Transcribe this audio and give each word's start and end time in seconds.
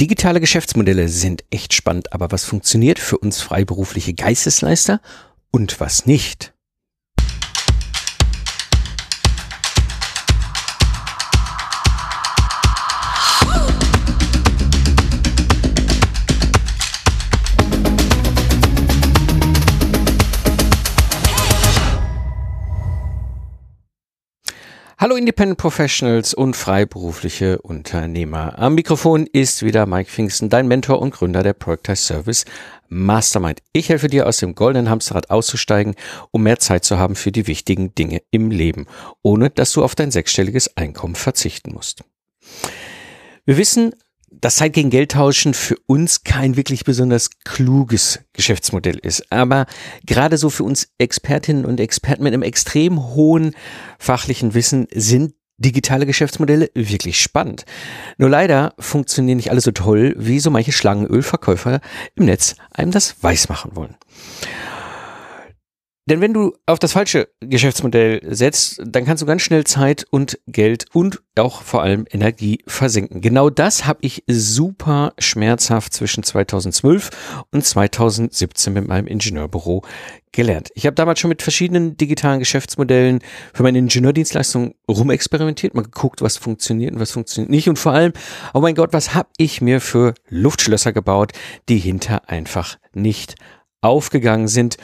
Digitale 0.00 0.40
Geschäftsmodelle 0.40 1.08
sind 1.10 1.44
echt 1.50 1.74
spannend, 1.74 2.14
aber 2.14 2.32
was 2.32 2.46
funktioniert 2.46 2.98
für 2.98 3.18
uns 3.18 3.42
freiberufliche 3.42 4.14
Geistesleister 4.14 5.02
und 5.50 5.78
was 5.78 6.06
nicht? 6.06 6.54
Hallo 25.00 25.16
Independent 25.16 25.56
Professionals 25.56 26.34
und 26.34 26.54
freiberufliche 26.54 27.62
Unternehmer. 27.62 28.58
Am 28.58 28.74
Mikrofon 28.74 29.26
ist 29.26 29.62
wieder 29.62 29.86
Mike 29.86 30.10
Pfingsten, 30.10 30.50
dein 30.50 30.68
Mentor 30.68 31.00
und 31.00 31.14
Gründer 31.14 31.42
der 31.42 31.54
Productize 31.54 32.02
Service 32.02 32.44
Mastermind. 32.90 33.62
Ich 33.72 33.88
helfe 33.88 34.08
dir 34.08 34.26
aus 34.26 34.36
dem 34.36 34.54
goldenen 34.54 34.90
Hamsterrad 34.90 35.30
auszusteigen, 35.30 35.94
um 36.32 36.42
mehr 36.42 36.58
Zeit 36.58 36.84
zu 36.84 36.98
haben 36.98 37.16
für 37.16 37.32
die 37.32 37.46
wichtigen 37.46 37.94
Dinge 37.94 38.20
im 38.30 38.50
Leben, 38.50 38.84
ohne 39.22 39.48
dass 39.48 39.72
du 39.72 39.82
auf 39.82 39.94
dein 39.94 40.10
sechsstelliges 40.10 40.76
Einkommen 40.76 41.14
verzichten 41.14 41.72
musst. 41.72 42.04
Wir 43.46 43.56
wissen, 43.56 43.94
dass 44.30 44.56
Zeit 44.56 44.72
gegen 44.72 44.90
Geld 44.90 45.12
tauschen 45.12 45.54
für 45.54 45.76
uns 45.86 46.24
kein 46.24 46.56
wirklich 46.56 46.84
besonders 46.84 47.30
kluges 47.44 48.20
Geschäftsmodell 48.32 48.98
ist. 48.98 49.30
Aber 49.32 49.66
gerade 50.06 50.38
so 50.38 50.50
für 50.50 50.64
uns 50.64 50.88
Expertinnen 50.98 51.64
und 51.64 51.80
Experten 51.80 52.22
mit 52.22 52.32
einem 52.32 52.42
extrem 52.42 53.14
hohen 53.14 53.54
fachlichen 53.98 54.54
Wissen 54.54 54.86
sind 54.92 55.34
digitale 55.58 56.06
Geschäftsmodelle 56.06 56.70
wirklich 56.74 57.20
spannend. 57.20 57.64
Nur 58.16 58.30
leider 58.30 58.72
funktionieren 58.78 59.36
nicht 59.36 59.50
alle 59.50 59.60
so 59.60 59.72
toll, 59.72 60.14
wie 60.16 60.40
so 60.40 60.50
manche 60.50 60.72
Schlangenölverkäufer 60.72 61.80
im 62.14 62.24
Netz 62.24 62.56
einem 62.72 62.92
das 62.92 63.22
weismachen 63.22 63.76
wollen. 63.76 63.96
Denn 66.06 66.20
wenn 66.20 66.34
du 66.34 66.56
auf 66.66 66.78
das 66.78 66.92
falsche 66.92 67.28
Geschäftsmodell 67.40 68.20
setzt, 68.34 68.80
dann 68.84 69.04
kannst 69.04 69.22
du 69.22 69.26
ganz 69.26 69.42
schnell 69.42 69.64
Zeit 69.64 70.06
und 70.10 70.38
Geld 70.46 70.86
und 70.92 71.22
auch 71.38 71.62
vor 71.62 71.82
allem 71.82 72.06
Energie 72.10 72.62
versenken. 72.66 73.20
Genau 73.20 73.50
das 73.50 73.86
habe 73.86 74.00
ich 74.02 74.24
super 74.26 75.12
schmerzhaft 75.18 75.92
zwischen 75.92 76.22
2012 76.22 77.44
und 77.50 77.64
2017 77.64 78.72
mit 78.72 78.88
meinem 78.88 79.06
Ingenieurbüro 79.06 79.84
gelernt. 80.32 80.70
Ich 80.74 80.86
habe 80.86 80.94
damals 80.94 81.20
schon 81.20 81.28
mit 81.28 81.42
verschiedenen 81.42 81.96
digitalen 81.96 82.38
Geschäftsmodellen 82.38 83.20
für 83.52 83.62
meine 83.62 83.78
Ingenieurdienstleistung 83.78 84.74
rumexperimentiert, 84.88 85.74
mal 85.74 85.82
geguckt, 85.82 86.22
was 86.22 86.36
funktioniert 86.36 86.94
und 86.94 87.00
was 87.00 87.12
funktioniert 87.12 87.50
nicht 87.50 87.68
und 87.68 87.78
vor 87.78 87.92
allem, 87.92 88.12
oh 88.54 88.60
mein 88.60 88.74
Gott, 88.74 88.92
was 88.92 89.14
habe 89.14 89.28
ich 89.36 89.60
mir 89.60 89.80
für 89.80 90.14
Luftschlösser 90.28 90.92
gebaut, 90.92 91.32
die 91.68 91.78
hinter 91.78 92.28
einfach 92.28 92.78
nicht 92.94 93.34
aufgegangen 93.80 94.48
sind. 94.48 94.76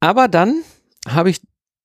Aber 0.00 0.28
dann 0.28 0.62
habe 1.08 1.30
ich 1.30 1.40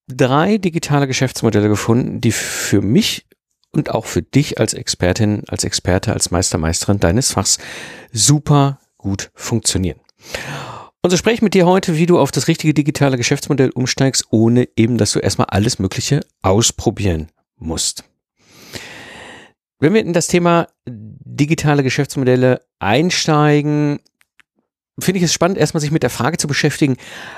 drei 0.08 0.58
digitale 0.58 1.08
Geschäftsmodelle 1.08 1.70
gefunden, 1.70 2.22
die 2.22 2.32
für 2.32 2.82
mich 2.82 3.26
und 3.72 3.90
auch 3.90 4.06
für 4.06 4.22
dich 4.22 4.60
als 4.60 4.74
Expertin, 4.74 5.44
als 5.48 5.64
Experte, 5.64 6.14
als 6.14 6.32
Meistermeisterin 6.32 7.00
deines 7.00 7.32
Fachs 7.32 7.58
super 8.12 8.80
gut 8.98 9.32
funktionieren. 9.34 10.00
Und 11.02 11.10
so 11.10 11.18
spreche 11.18 11.36
ich 11.36 11.42
mit 11.42 11.56
dir 11.56 11.66
heute, 11.66 11.98
wie 11.98 12.06
du 12.06 12.20
auf 12.20 12.32
das 12.32 12.48
richtige 12.48 12.74
digitale 12.74 13.18
Geschäftsmodell 13.18 13.72
umsteigst, 13.72 14.28
ohne 14.30 14.68
eben, 14.76 14.98
dass 14.98 15.14
du 15.14 15.20
erstmal 15.20 15.48
alles 15.48 15.80
Mögliche 15.80 16.22
ausprobieren 16.44 17.30
musst. 17.58 18.04
Wenn 19.80 19.96
wir 19.96 20.02
in 20.02 20.14
das 20.14 20.28
Thema 20.28 20.68
digitale 20.86 21.82
Geschäftsmodelle 21.82 22.62
einsteigen, 22.78 24.00
finde 25.02 25.20
ich 25.20 25.24
es 25.24 25.34
spannend, 25.34 25.58
erstmal 25.58 25.82
sich 25.82 25.92
mit 25.92 26.04
der 26.04 26.10
Frage 26.10 26.38
zu 26.38 26.48
beschäftigen, 26.48 26.98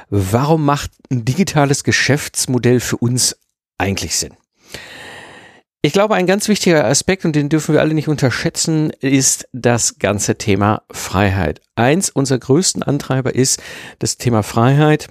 warum 0.09 0.66
macht 0.66 0.92
ein 1.11 1.25
digitales 1.25 1.83
Geschäftsmodell 1.83 2.80
für 2.80 2.98
uns 2.98 3.37
eigentlich 3.77 4.15
Sinn? 4.15 4.33
Ich 5.86 5.92
glaube, 5.92 6.15
ein 6.15 6.27
ganz 6.27 6.48
wichtiger 6.48 6.86
Aspekt, 6.86 7.26
und 7.26 7.36
den 7.36 7.49
dürfen 7.49 7.73
wir 7.73 7.82
alle 7.82 7.93
nicht 7.93 8.08
unterschätzen, 8.08 8.89
ist 9.02 9.49
das 9.52 9.99
ganze 9.99 10.37
Thema 10.37 10.83
Freiheit. 10.89 11.60
Eins 11.76 12.10
unserer 12.10 12.39
größten 12.39 12.83
Antreiber 12.83 13.36
ist 13.36 13.61
das 13.99 14.16
Thema 14.16 14.43
Freiheit. 14.43 15.10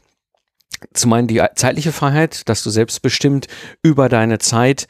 Zum 0.95 1.13
einen 1.13 1.29
die 1.29 1.43
zeitliche 1.57 1.93
Freiheit, 1.93 2.49
dass 2.49 2.63
du 2.63 2.71
selbstbestimmt 2.71 3.49
über 3.83 4.09
deine 4.09 4.39
Zeit 4.39 4.87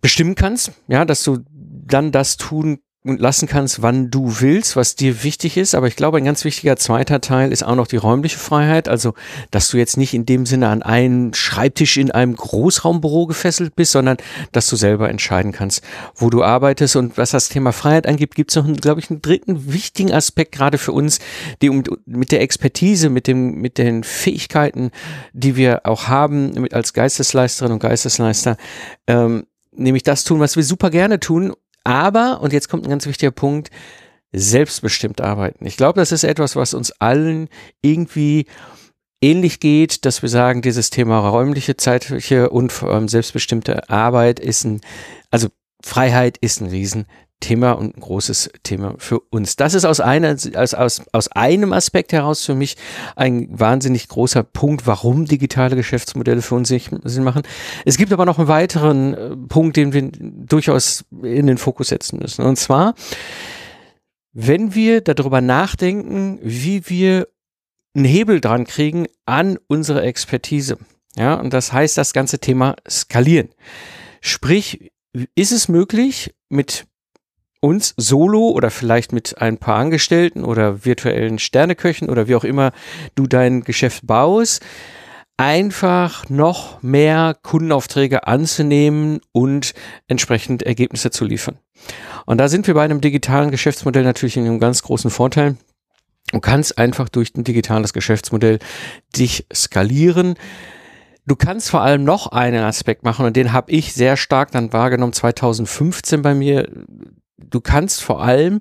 bestimmen 0.00 0.34
kannst, 0.34 0.72
ja, 0.88 1.04
dass 1.04 1.22
du 1.22 1.38
dann 1.52 2.10
das 2.10 2.36
tun 2.36 2.80
und 3.02 3.18
lassen 3.18 3.48
kannst, 3.48 3.80
wann 3.80 4.10
du 4.10 4.40
willst, 4.40 4.76
was 4.76 4.94
dir 4.94 5.22
wichtig 5.22 5.56
ist. 5.56 5.74
Aber 5.74 5.86
ich 5.86 5.96
glaube, 5.96 6.18
ein 6.18 6.24
ganz 6.24 6.44
wichtiger 6.44 6.76
zweiter 6.76 7.22
Teil 7.22 7.50
ist 7.50 7.62
auch 7.62 7.74
noch 7.74 7.86
die 7.86 7.96
räumliche 7.96 8.38
Freiheit. 8.38 8.88
Also, 8.88 9.14
dass 9.50 9.70
du 9.70 9.78
jetzt 9.78 9.96
nicht 9.96 10.12
in 10.12 10.26
dem 10.26 10.44
Sinne 10.44 10.68
an 10.68 10.82
einen 10.82 11.32
Schreibtisch 11.32 11.96
in 11.96 12.10
einem 12.10 12.36
Großraumbüro 12.36 13.26
gefesselt 13.26 13.74
bist, 13.74 13.92
sondern 13.92 14.18
dass 14.52 14.68
du 14.68 14.76
selber 14.76 15.08
entscheiden 15.08 15.52
kannst, 15.52 15.82
wo 16.14 16.28
du 16.28 16.44
arbeitest. 16.44 16.96
Und 16.96 17.16
was 17.16 17.30
das 17.30 17.48
Thema 17.48 17.72
Freiheit 17.72 18.06
angeht, 18.06 18.34
gibt 18.34 18.50
es 18.50 18.56
noch, 18.56 18.70
glaube 18.70 19.00
ich, 19.00 19.08
einen 19.08 19.22
dritten 19.22 19.72
wichtigen 19.72 20.12
Aspekt 20.12 20.52
gerade 20.52 20.76
für 20.76 20.92
uns, 20.92 21.20
die 21.62 21.70
mit 22.04 22.32
der 22.32 22.42
Expertise, 22.42 23.08
mit 23.08 23.26
dem, 23.26 23.62
mit 23.62 23.78
den 23.78 24.04
Fähigkeiten, 24.04 24.90
die 25.32 25.56
wir 25.56 25.86
auch 25.86 26.08
haben, 26.08 26.50
mit 26.60 26.74
als 26.74 26.92
Geistesleisterin 26.92 27.72
und 27.72 27.78
Geistesleister, 27.78 28.58
ähm, 29.06 29.46
nämlich 29.72 30.02
das 30.02 30.24
tun, 30.24 30.40
was 30.40 30.56
wir 30.56 30.64
super 30.64 30.90
gerne 30.90 31.18
tun 31.18 31.54
aber, 31.84 32.40
und 32.40 32.52
jetzt 32.52 32.68
kommt 32.68 32.84
ein 32.86 32.90
ganz 32.90 33.06
wichtiger 33.06 33.30
Punkt, 33.30 33.70
selbstbestimmt 34.32 35.20
arbeiten. 35.20 35.66
Ich 35.66 35.76
glaube, 35.76 35.98
das 35.98 36.12
ist 36.12 36.24
etwas, 36.24 36.54
was 36.56 36.74
uns 36.74 36.92
allen 36.92 37.48
irgendwie 37.82 38.46
ähnlich 39.20 39.60
geht, 39.60 40.04
dass 40.04 40.22
wir 40.22 40.28
sagen, 40.28 40.62
dieses 40.62 40.90
Thema 40.90 41.18
räumliche, 41.28 41.76
zeitliche 41.76 42.50
und 42.50 42.72
ähm, 42.86 43.08
selbstbestimmte 43.08 43.90
Arbeit 43.90 44.40
ist 44.40 44.64
ein, 44.64 44.80
also 45.30 45.48
Freiheit 45.82 46.38
ist 46.38 46.60
ein 46.60 46.68
Riesenthema 46.68 47.29
und 47.78 47.96
ein 47.96 48.00
großes 48.00 48.50
Thema 48.62 48.94
für 48.98 49.20
uns. 49.30 49.56
Das 49.56 49.74
ist 49.74 49.84
aus, 49.84 50.00
einer, 50.00 50.36
aus, 50.54 50.74
aus, 50.74 51.02
aus 51.12 51.28
einem 51.28 51.72
Aspekt 51.72 52.12
heraus 52.12 52.44
für 52.44 52.54
mich 52.54 52.76
ein 53.16 53.48
wahnsinnig 53.50 54.08
großer 54.08 54.42
Punkt, 54.42 54.86
warum 54.86 55.24
digitale 55.24 55.76
Geschäftsmodelle 55.76 56.42
für 56.42 56.54
uns 56.54 56.68
Sinn 56.68 57.24
machen. 57.24 57.42
Es 57.84 57.96
gibt 57.96 58.12
aber 58.12 58.26
noch 58.26 58.38
einen 58.38 58.48
weiteren 58.48 59.14
äh, 59.14 59.36
Punkt, 59.36 59.76
den 59.76 59.92
wir 59.92 60.10
durchaus 60.12 61.04
in 61.22 61.46
den 61.46 61.58
Fokus 61.58 61.88
setzen 61.88 62.18
müssen. 62.18 62.44
Und 62.44 62.56
zwar, 62.56 62.94
wenn 64.32 64.74
wir 64.74 65.00
darüber 65.00 65.40
nachdenken, 65.40 66.38
wie 66.42 66.88
wir 66.88 67.26
einen 67.94 68.04
Hebel 68.04 68.40
dran 68.40 68.64
kriegen 68.66 69.06
an 69.26 69.58
unsere 69.66 70.02
Expertise. 70.02 70.78
Ja, 71.16 71.34
und 71.34 71.52
das 71.52 71.72
heißt 71.72 71.98
das 71.98 72.12
ganze 72.12 72.38
Thema 72.38 72.76
skalieren. 72.88 73.48
Sprich, 74.20 74.92
ist 75.34 75.52
es 75.52 75.68
möglich, 75.68 76.34
mit 76.48 76.86
uns 77.60 77.94
solo 77.96 78.50
oder 78.50 78.70
vielleicht 78.70 79.12
mit 79.12 79.40
ein 79.40 79.58
paar 79.58 79.76
Angestellten 79.76 80.44
oder 80.44 80.84
virtuellen 80.84 81.38
Sterneköchen 81.38 82.08
oder 82.08 82.26
wie 82.26 82.34
auch 82.34 82.44
immer 82.44 82.72
du 83.14 83.26
dein 83.26 83.62
Geschäft 83.62 84.06
baust, 84.06 84.64
einfach 85.36 86.28
noch 86.28 86.82
mehr 86.82 87.36
Kundenaufträge 87.42 88.26
anzunehmen 88.26 89.20
und 89.32 89.72
entsprechend 90.06 90.62
Ergebnisse 90.62 91.10
zu 91.10 91.24
liefern. 91.24 91.58
Und 92.26 92.38
da 92.38 92.48
sind 92.48 92.66
wir 92.66 92.74
bei 92.74 92.84
einem 92.84 93.00
digitalen 93.00 93.50
Geschäftsmodell 93.50 94.04
natürlich 94.04 94.36
in 94.36 94.44
einem 94.44 94.60
ganz 94.60 94.82
großen 94.82 95.10
Vorteil. 95.10 95.56
Du 96.32 96.40
kannst 96.40 96.78
einfach 96.78 97.08
durch 97.08 97.34
ein 97.34 97.44
digitales 97.44 97.92
Geschäftsmodell 97.92 98.58
dich 99.16 99.46
skalieren. 99.52 100.34
Du 101.26 101.36
kannst 101.36 101.70
vor 101.70 101.80
allem 101.80 102.04
noch 102.04 102.28
einen 102.28 102.62
Aspekt 102.62 103.02
machen 103.02 103.24
und 103.24 103.34
den 103.34 103.52
habe 103.52 103.72
ich 103.72 103.94
sehr 103.94 104.16
stark 104.16 104.50
dann 104.52 104.72
wahrgenommen 104.72 105.12
2015 105.12 106.22
bei 106.22 106.34
mir. 106.34 106.68
Du 107.48 107.60
kannst 107.60 108.02
vor 108.02 108.22
allem 108.22 108.60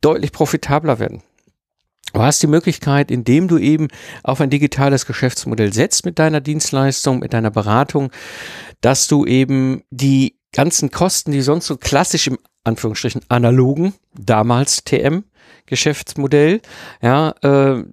deutlich 0.00 0.32
profitabler 0.32 0.98
werden. 0.98 1.22
Du 2.12 2.22
hast 2.22 2.42
die 2.42 2.46
Möglichkeit, 2.46 3.10
indem 3.10 3.48
du 3.48 3.58
eben 3.58 3.88
auf 4.22 4.40
ein 4.40 4.50
digitales 4.50 5.04
Geschäftsmodell 5.04 5.72
setzt 5.72 6.04
mit 6.04 6.18
deiner 6.18 6.40
Dienstleistung, 6.40 7.18
mit 7.18 7.32
deiner 7.32 7.50
Beratung, 7.50 8.12
dass 8.80 9.08
du 9.08 9.26
eben 9.26 9.82
die 9.90 10.36
ganzen 10.52 10.90
Kosten, 10.90 11.32
die 11.32 11.42
sonst 11.42 11.66
so 11.66 11.76
klassisch 11.76 12.28
im 12.28 12.38
Anführungsstrichen 12.62 13.22
analogen, 13.28 13.94
damals 14.14 14.84
TM 14.84 15.24
Geschäftsmodell, 15.66 16.60
ja, 17.02 17.34
äh, 17.42 17.84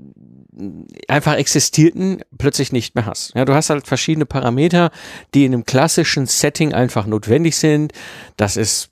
einfach 1.08 1.36
existierten, 1.36 2.22
plötzlich 2.38 2.72
nicht 2.72 2.96
mehr 2.96 3.06
hast. 3.06 3.34
Ja, 3.36 3.46
du 3.46 3.54
hast 3.54 3.70
halt 3.70 3.88
verschiedene 3.88 4.26
Parameter, 4.26 4.92
die 5.34 5.46
in 5.46 5.54
einem 5.54 5.66
klassischen 5.66 6.26
Setting 6.26 6.74
einfach 6.74 7.08
notwendig 7.08 7.56
sind. 7.56 7.94
Das 8.38 8.58
ist 8.58 8.91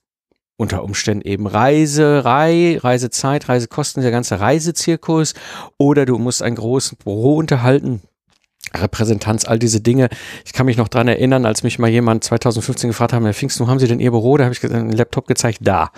unter 0.60 0.84
Umständen 0.84 1.26
eben 1.26 1.48
Reiserei, 1.48 2.78
Reisezeit, 2.80 3.48
Reisekosten, 3.48 4.04
der 4.04 4.12
ganze 4.12 4.42
Reisezirkus. 4.42 5.34
Oder 5.78 6.06
du 6.06 6.18
musst 6.18 6.44
ein 6.44 6.56
großes 6.56 6.98
Büro 6.98 7.38
unterhalten 7.38 8.02
Repräsentanz, 8.76 9.46
all 9.46 9.60
diese 9.60 9.82
Dinge. 9.82 10.10
Ich 10.46 10.54
kann 10.54 10.66
mich 10.66 10.78
noch 10.78 10.88
dran 10.88 11.08
erinnern, 11.08 11.46
als 11.46 11.64
mich 11.64 11.80
mal 11.80 11.90
jemand 11.90 12.24
2015 12.24 12.90
gefragt 12.90 13.14
hat, 13.14 13.24
Herr 13.24 13.34
Pfingsten, 13.34 13.66
wo 13.66 13.70
haben 13.70 13.80
Sie 13.80 13.88
denn 13.88 14.00
Ihr 14.00 14.12
Büro? 14.12 14.38
Da 14.38 14.46
habe 14.46 14.54
ich 14.54 14.64
einen 14.64 14.92
Laptop 14.92 15.28
gezeigt, 15.28 15.60
da. 15.62 15.92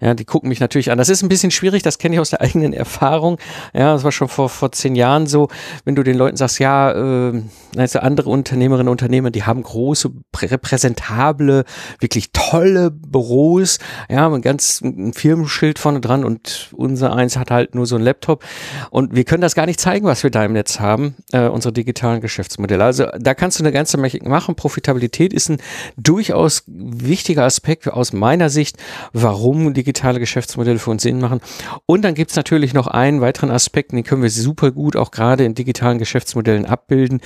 Ja, 0.00 0.14
die 0.14 0.24
gucken 0.24 0.48
mich 0.48 0.60
natürlich 0.60 0.90
an. 0.90 0.98
Das 0.98 1.08
ist 1.08 1.22
ein 1.22 1.28
bisschen 1.28 1.50
schwierig, 1.50 1.82
das 1.82 1.98
kenne 1.98 2.16
ich 2.16 2.20
aus 2.20 2.30
der 2.30 2.40
eigenen 2.46 2.72
Erfahrung. 2.72 3.38
Ja, 3.72 3.92
das 3.92 4.04
war 4.04 4.12
schon 4.12 4.28
vor, 4.28 4.48
vor 4.48 4.72
zehn 4.72 4.94
Jahren 4.94 5.26
so, 5.26 5.48
wenn 5.84 5.94
du 5.94 6.02
den 6.02 6.16
Leuten 6.16 6.36
sagst, 6.36 6.58
ja, 6.58 7.30
äh, 7.30 7.42
also 7.76 8.00
andere 8.00 8.30
Unternehmerinnen 8.30 8.88
und 8.88 8.92
Unternehmer, 8.92 9.30
die 9.30 9.44
haben 9.44 9.62
große, 9.62 10.10
repräsentable, 10.36 11.64
wirklich 12.00 12.32
tolle 12.32 12.90
Büros, 12.90 13.78
ja, 14.08 14.26
ein 14.28 14.42
ganz 14.42 14.80
ein 14.80 15.12
Firmenschild 15.12 15.78
vorne 15.78 16.00
dran 16.00 16.24
und 16.24 16.70
unser 16.74 17.14
eins 17.14 17.36
hat 17.36 17.50
halt 17.50 17.74
nur 17.74 17.86
so 17.86 17.96
ein 17.96 18.02
Laptop 18.02 18.44
und 18.90 19.14
wir 19.14 19.24
können 19.24 19.42
das 19.42 19.54
gar 19.54 19.66
nicht 19.66 19.80
zeigen, 19.80 20.06
was 20.06 20.22
wir 20.22 20.30
da 20.30 20.44
im 20.44 20.54
Netz 20.54 20.80
haben, 20.80 21.16
äh, 21.32 21.48
unsere 21.48 21.72
digitalen 21.72 22.15
digitalen 22.16 22.20
Geschäftsmodelle. 22.20 22.84
Also 22.84 23.06
da 23.18 23.34
kannst 23.34 23.58
du 23.58 23.64
eine 23.64 23.72
ganze 23.72 23.98
Menge 23.98 24.28
machen. 24.28 24.54
Profitabilität 24.54 25.32
ist 25.32 25.48
ein 25.48 25.58
durchaus 25.96 26.64
wichtiger 26.66 27.44
Aspekt 27.44 27.88
aus 27.88 28.12
meiner 28.12 28.50
Sicht, 28.50 28.76
warum 29.12 29.74
digitale 29.74 30.20
Geschäftsmodelle 30.20 30.78
für 30.78 30.90
uns 30.90 31.02
Sinn 31.02 31.20
machen. 31.20 31.40
Und 31.86 32.02
dann 32.02 32.14
gibt 32.14 32.30
es 32.30 32.36
natürlich 32.36 32.74
noch 32.74 32.86
einen 32.86 33.20
weiteren 33.20 33.50
Aspekt, 33.50 33.92
den 33.92 34.04
können 34.04 34.22
wir 34.22 34.30
super 34.30 34.70
gut 34.70 34.96
auch 34.96 35.10
gerade 35.10 35.44
in 35.44 35.54
digitalen 35.54 35.98
Geschäftsmodellen 35.98 36.64
abbilden. 36.64 37.20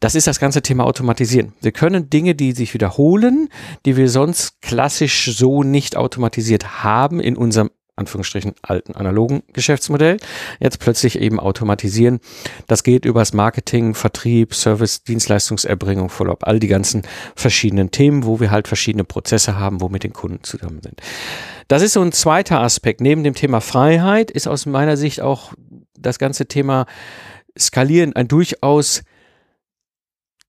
Das 0.00 0.16
ist 0.16 0.26
das 0.26 0.40
ganze 0.40 0.62
Thema 0.62 0.84
Automatisieren. 0.84 1.52
Wir 1.60 1.70
können 1.70 2.10
Dinge, 2.10 2.34
die 2.34 2.52
sich 2.52 2.74
wiederholen, 2.74 3.48
die 3.86 3.96
wir 3.96 4.08
sonst 4.08 4.60
klassisch 4.60 5.30
so 5.36 5.62
nicht 5.62 5.96
automatisiert 5.96 6.82
haben 6.82 7.20
in 7.20 7.36
unserem 7.36 7.70
Anführungsstrichen 7.96 8.54
alten 8.62 8.94
analogen 8.94 9.42
Geschäftsmodell, 9.52 10.16
jetzt 10.60 10.78
plötzlich 10.78 11.18
eben 11.18 11.38
automatisieren. 11.38 12.20
Das 12.66 12.84
geht 12.84 13.04
übers 13.04 13.34
Marketing, 13.34 13.94
Vertrieb, 13.94 14.54
Service, 14.54 15.04
Dienstleistungserbringung, 15.04 16.08
Follow-up, 16.08 16.46
all 16.46 16.58
die 16.58 16.68
ganzen 16.68 17.02
verschiedenen 17.36 17.90
Themen, 17.90 18.24
wo 18.24 18.40
wir 18.40 18.50
halt 18.50 18.66
verschiedene 18.66 19.04
Prozesse 19.04 19.58
haben, 19.58 19.82
wo 19.82 19.88
mit 19.88 20.04
den 20.04 20.14
Kunden 20.14 20.42
zusammen 20.42 20.80
sind. 20.82 21.00
Das 21.68 21.82
ist 21.82 21.92
so 21.92 22.00
ein 22.00 22.12
zweiter 22.12 22.60
Aspekt. 22.60 23.00
Neben 23.02 23.24
dem 23.24 23.34
Thema 23.34 23.60
Freiheit 23.60 24.30
ist 24.30 24.48
aus 24.48 24.64
meiner 24.64 24.96
Sicht 24.96 25.20
auch 25.20 25.52
das 25.98 26.18
ganze 26.18 26.46
Thema 26.46 26.86
Skalieren 27.58 28.16
ein 28.16 28.28
durchaus 28.28 29.02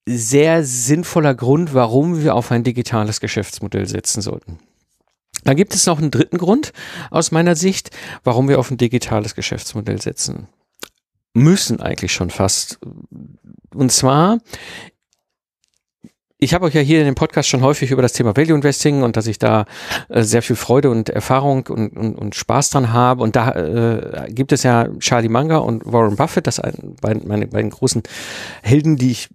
sehr 0.05 0.63
sinnvoller 0.63 1.35
Grund, 1.35 1.73
warum 1.73 2.23
wir 2.23 2.35
auf 2.35 2.51
ein 2.51 2.63
digitales 2.63 3.19
Geschäftsmodell 3.19 3.85
setzen 3.85 4.21
sollten. 4.21 4.59
Dann 5.43 5.55
gibt 5.55 5.73
es 5.73 5.85
noch 5.85 5.99
einen 5.99 6.11
dritten 6.11 6.37
Grund 6.37 6.73
aus 7.11 7.31
meiner 7.31 7.55
Sicht, 7.55 7.91
warum 8.23 8.47
wir 8.47 8.59
auf 8.59 8.71
ein 8.71 8.77
digitales 8.77 9.35
Geschäftsmodell 9.35 10.01
setzen 10.01 10.47
müssen 11.33 11.81
eigentlich 11.81 12.13
schon 12.13 12.29
fast. 12.29 12.79
Und 13.73 13.91
zwar 13.91 14.39
ich 16.43 16.53
habe 16.53 16.65
euch 16.65 16.73
ja 16.73 16.81
hier 16.81 16.99
in 16.99 17.05
dem 17.05 17.15
Podcast 17.15 17.47
schon 17.47 17.61
häufig 17.61 17.91
über 17.91 18.01
das 18.01 18.13
Thema 18.13 18.35
Value 18.35 18.55
Investing 18.55 19.01
und 19.01 19.15
dass 19.15 19.27
ich 19.27 19.39
da 19.39 19.65
äh, 20.09 20.23
sehr 20.23 20.41
viel 20.41 20.55
Freude 20.55 20.89
und 20.89 21.09
Erfahrung 21.09 21.65
und, 21.67 21.95
und, 21.95 22.15
und 22.15 22.35
Spaß 22.35 22.69
dran 22.71 22.91
habe. 22.91 23.23
Und 23.23 23.35
da 23.35 23.51
äh, 23.51 24.31
gibt 24.31 24.51
es 24.51 24.63
ja 24.63 24.89
Charlie 24.99 25.29
Munger 25.29 25.63
und 25.63 25.83
Warren 25.85 26.17
Buffett, 26.17 26.47
das 26.47 26.57
sind 26.57 27.01
meine 27.01 27.47
beiden 27.47 27.71
großen 27.71 28.03
Helden, 28.61 28.97
die 28.97 29.11
ich 29.11 29.29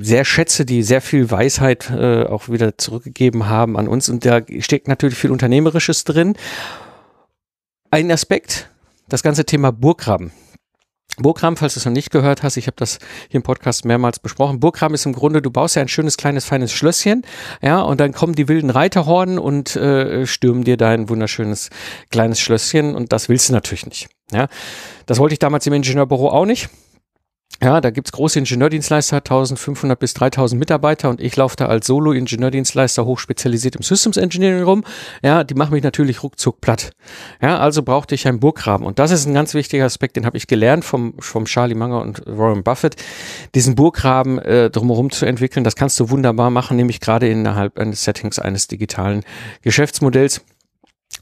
sehr 0.00 0.24
schätze, 0.24 0.64
die 0.64 0.82
sehr 0.82 1.00
viel 1.00 1.30
Weisheit 1.30 1.90
äh, 1.90 2.24
auch 2.24 2.48
wieder 2.48 2.78
zurückgegeben 2.78 3.48
haben 3.48 3.76
an 3.76 3.88
uns. 3.88 4.08
Und 4.08 4.24
da 4.24 4.40
steckt 4.60 4.86
natürlich 4.86 5.18
viel 5.18 5.30
Unternehmerisches 5.30 6.04
drin. 6.04 6.34
Ein 7.90 8.10
Aspekt, 8.10 8.70
das 9.08 9.22
ganze 9.22 9.44
Thema 9.44 9.72
Burggraben. 9.72 10.30
Burggraben, 11.18 11.56
falls 11.56 11.74
du 11.74 11.80
es 11.80 11.84
noch 11.84 11.92
nicht 11.92 12.10
gehört 12.10 12.42
hast, 12.42 12.56
ich 12.56 12.66
habe 12.66 12.76
das 12.76 12.98
hier 13.28 13.38
im 13.38 13.42
Podcast 13.42 13.84
mehrmals 13.84 14.18
besprochen. 14.18 14.60
Burggraben 14.60 14.94
ist 14.94 15.04
im 15.04 15.12
Grunde, 15.12 15.42
du 15.42 15.50
baust 15.50 15.76
ja 15.76 15.82
ein 15.82 15.88
schönes, 15.88 16.16
kleines, 16.16 16.44
feines 16.44 16.72
Schlösschen, 16.72 17.22
ja, 17.60 17.80
und 17.80 18.00
dann 18.00 18.12
kommen 18.12 18.34
die 18.34 18.48
wilden 18.48 18.70
Reiterhorden 18.70 19.38
und 19.38 19.76
äh, 19.76 20.26
stürmen 20.26 20.64
dir 20.64 20.76
dein 20.76 21.08
wunderschönes 21.08 21.70
kleines 22.10 22.40
Schlösschen 22.40 22.94
und 22.94 23.12
das 23.12 23.28
willst 23.28 23.50
du 23.50 23.52
natürlich 23.52 23.86
nicht. 23.86 24.08
Ja, 24.32 24.48
das 25.06 25.18
wollte 25.18 25.34
ich 25.34 25.38
damals 25.38 25.66
im 25.66 25.74
Ingenieurbüro 25.74 26.30
auch 26.30 26.46
nicht. 26.46 26.70
Ja, 27.62 27.80
da 27.80 27.90
gibt's 27.90 28.10
große 28.10 28.40
Ingenieurdienstleister, 28.40 29.18
1500 29.18 29.96
bis 29.96 30.14
3000 30.14 30.58
Mitarbeiter 30.58 31.08
und 31.08 31.20
ich 31.20 31.36
laufe 31.36 31.54
da 31.54 31.66
als 31.66 31.86
Solo-Ingenieurdienstleister 31.86 33.04
hochspezialisiert 33.04 33.76
im 33.76 33.82
Systems 33.82 34.16
Engineering 34.16 34.64
rum. 34.64 34.84
Ja, 35.22 35.44
die 35.44 35.54
machen 35.54 35.72
mich 35.72 35.84
natürlich 35.84 36.24
ruckzuck 36.24 36.60
platt. 36.60 36.90
Ja, 37.40 37.60
also 37.60 37.84
brauchte 37.84 38.16
ich 38.16 38.26
einen 38.26 38.40
Burggraben 38.40 38.84
und 38.84 38.98
das 38.98 39.12
ist 39.12 39.26
ein 39.26 39.34
ganz 39.34 39.54
wichtiger 39.54 39.84
Aspekt, 39.84 40.16
den 40.16 40.26
habe 40.26 40.36
ich 40.36 40.48
gelernt 40.48 40.84
vom, 40.84 41.14
vom 41.20 41.44
Charlie 41.44 41.76
Munger 41.76 42.00
und 42.00 42.24
Warren 42.26 42.64
Buffett, 42.64 42.96
diesen 43.54 43.76
Burggraben 43.76 44.40
äh, 44.40 44.68
drumherum 44.68 45.12
zu 45.12 45.24
entwickeln. 45.24 45.62
Das 45.62 45.76
kannst 45.76 46.00
du 46.00 46.10
wunderbar 46.10 46.50
machen, 46.50 46.76
nämlich 46.76 46.98
gerade 46.98 47.28
innerhalb 47.28 47.78
eines 47.78 48.02
Settings 48.02 48.40
eines 48.40 48.66
digitalen 48.66 49.22
Geschäftsmodells 49.62 50.40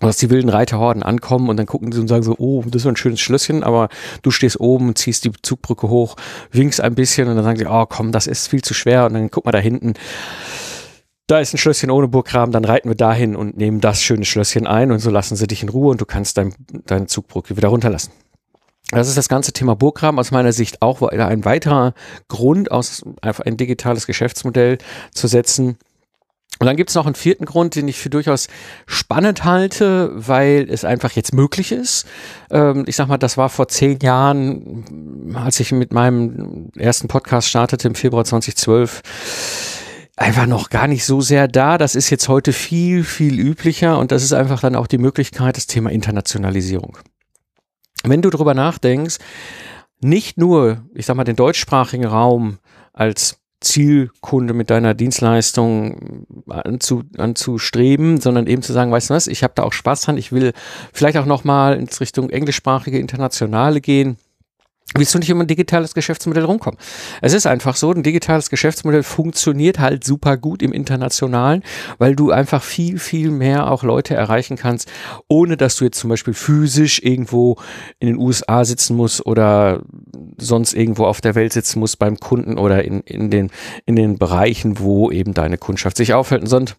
dass 0.09 0.17
die 0.17 0.31
wilden 0.31 0.49
Reiterhorden 0.49 1.03
ankommen 1.03 1.49
und 1.49 1.57
dann 1.57 1.67
gucken 1.67 1.93
sie 1.93 2.01
und 2.01 2.09
sagen 2.09 2.23
so, 2.23 2.35
oh, 2.39 2.63
das 2.67 2.83
ist 2.83 2.87
ein 2.87 2.97
schönes 2.97 3.21
Schlösschen, 3.21 3.63
aber 3.63 3.89
du 4.23 4.31
stehst 4.31 4.59
oben, 4.61 4.97
ziehst 4.97 5.25
die 5.25 5.33
Zugbrücke 5.43 5.89
hoch, 5.89 6.17
winkst 6.51 6.81
ein 6.81 6.95
bisschen 6.95 7.29
und 7.29 7.37
dann 7.37 7.45
sagen 7.45 7.59
sie, 7.59 7.67
oh 7.67 7.87
komm, 7.87 8.13
das 8.13 8.27
ist 8.27 8.49
viel 8.49 8.63
zu 8.63 8.75
schwer 8.75 9.07
und 9.07 9.15
dann 9.15 9.31
guck 9.31 9.45
mal 9.45 9.53
da 9.53 9.59
hinten, 9.59 9.95
da 11.27 11.39
ist 11.39 11.55
ein 11.55 11.59
Schlösschen 11.59 11.91
ohne 11.91 12.09
Burggraben, 12.09 12.53
dann 12.53 12.65
reiten 12.65 12.89
wir 12.89 12.97
dahin 12.97 13.37
und 13.37 13.57
nehmen 13.57 13.81
das 13.81 14.03
schöne 14.03 14.25
Schlösschen 14.25 14.67
ein 14.67 14.91
und 14.91 14.99
so 14.99 15.11
lassen 15.11 15.37
sie 15.37 15.47
dich 15.47 15.63
in 15.63 15.69
Ruhe 15.69 15.91
und 15.91 16.01
du 16.01 16.07
kannst 16.07 16.37
dein, 16.37 16.55
deine 16.87 17.07
Zugbrücke 17.07 17.57
wieder 17.57 17.69
runterlassen. 17.69 18.13
Das 18.91 19.07
ist 19.07 19.17
das 19.17 19.29
ganze 19.29 19.53
Thema 19.53 19.77
Burggraben 19.77 20.19
aus 20.19 20.33
meiner 20.33 20.53
Sicht 20.53 20.83
auch 20.83 21.01
ein 21.03 21.45
weiterer 21.45 21.95
Grund, 22.27 22.73
aus 22.73 23.05
einfach 23.23 23.45
ein 23.45 23.57
digitales 23.57 24.07
Geschäftsmodell 24.07 24.79
zu 25.13 25.29
setzen, 25.29 25.79
und 26.59 26.67
dann 26.67 26.77
gibt 26.77 26.91
es 26.91 26.97
noch 26.97 27.07
einen 27.07 27.15
vierten 27.15 27.47
Grund, 27.47 27.75
den 27.75 27.89
ich 27.89 27.99
für 27.99 28.11
durchaus 28.11 28.49
spannend 28.87 29.45
halte, 29.45 30.11
weil 30.15 30.67
es 30.69 30.85
einfach 30.85 31.13
jetzt 31.13 31.33
möglich 31.33 31.73
ist. 31.73 32.07
Ähm, 32.51 32.85
ich 32.87 32.97
sag 32.97 33.09
mal, 33.09 33.17
das 33.17 33.39
war 33.39 33.49
vor 33.49 33.69
zehn 33.69 33.99
Jahren, 34.01 35.33
als 35.35 35.59
ich 35.61 35.73
mit 35.73 35.93
meinem 35.95 36.71
ersten 36.77 37.09
Podcast 37.09 37.49
startete 37.49 37.89
im 37.89 37.95
Februar 37.95 38.27
2012 38.27 39.01
einfach 40.17 40.45
noch 40.45 40.69
gar 40.69 40.87
nicht 40.87 41.07
so 41.07 41.23
sehr 41.23 41.49
da. 41.49 41.79
Das 41.79 41.95
ist 41.95 42.11
jetzt 42.11 42.29
heute 42.29 42.53
viel, 42.53 43.05
viel 43.05 43.41
üblicher 43.41 43.99
und 43.99 44.13
das 44.13 44.23
ist 44.23 44.35
einfach 44.35 44.61
dann 44.61 44.77
auch 44.77 44.87
die 44.87 44.99
Möglichkeit, 44.99 45.57
das 45.57 45.67
Thema 45.67 45.91
Internationalisierung. 45.91 46.99
Wenn 48.05 48.21
du 48.21 48.29
darüber 48.29 48.53
nachdenkst, 48.53 49.17
nicht 50.03 50.37
nur, 50.37 50.85
ich 50.95 51.07
sag 51.07 51.17
mal, 51.17 51.25
den 51.25 51.37
deutschsprachigen 51.37 52.05
Raum 52.05 52.59
als 52.93 53.40
Zielkunde 53.61 54.55
mit 54.55 54.71
deiner 54.71 54.95
Dienstleistung 54.95 56.27
anzu, 56.49 57.03
anzustreben, 57.19 58.21
sondern 58.21 58.47
eben 58.47 58.63
zu 58.63 58.73
sagen, 58.73 58.91
weißt 58.91 59.11
du 59.11 59.15
was, 59.15 59.27
ich 59.27 59.43
habe 59.43 59.53
da 59.55 59.65
auch 59.65 59.73
Spaß 59.73 60.03
dran, 60.03 60.17
ich 60.17 60.33
will 60.33 60.53
vielleicht 60.93 61.19
auch 61.19 61.27
nochmal 61.27 61.77
ins 61.79 62.01
Richtung 62.01 62.31
englischsprachige 62.31 62.99
Internationale 62.99 63.81
gehen 63.81 64.17
willst 64.95 65.15
du 65.15 65.19
nicht 65.19 65.33
um 65.33 65.41
ein 65.41 65.47
digitales 65.47 65.95
Geschäftsmodell 65.95 66.45
rumkommen. 66.45 66.79
Es 67.23 67.33
ist 67.33 67.47
einfach 67.47 67.77
so, 67.77 67.93
ein 67.93 68.03
digitales 68.03 68.51
Geschäftsmodell 68.51 69.05
funktioniert 69.05 69.79
halt 69.79 70.03
super 70.03 70.37
gut 70.37 70.63
im 70.63 70.73
Internationalen, 70.73 71.63
weil 71.99 72.17
du 72.17 72.33
einfach 72.33 72.63
viel, 72.63 72.99
viel 72.99 73.31
mehr 73.31 73.71
auch 73.71 73.85
Leute 73.85 74.15
erreichen 74.15 74.57
kannst, 74.57 74.91
ohne 75.29 75.57
dass 75.57 75.77
du 75.77 75.85
jetzt 75.85 75.99
zum 75.99 76.11
Beispiel 76.11 76.35
physisch 76.35 77.01
irgendwo 77.03 77.57
in 78.01 78.09
den 78.09 78.17
USA 78.17 78.65
sitzen 78.65 78.97
musst 78.97 79.25
oder 79.27 79.83
sonst 80.39 80.75
irgendwo 80.75 81.05
auf 81.05 81.21
der 81.21 81.37
Welt 81.37 81.53
sitzen 81.53 81.79
musst 81.79 81.99
beim 81.99 82.19
Kunden 82.19 82.59
oder 82.59 82.85
in, 82.85 83.01
in, 83.03 83.31
den, 83.31 83.51
in 83.87 83.95
den 83.95 84.19
Bereichen, 84.19 84.81
wo 84.81 85.11
eben 85.11 85.35
deine 85.35 85.59
Kundschaft 85.59 85.97
sich 85.97 86.15
aufhält, 86.15 86.49
sondern 86.49 86.75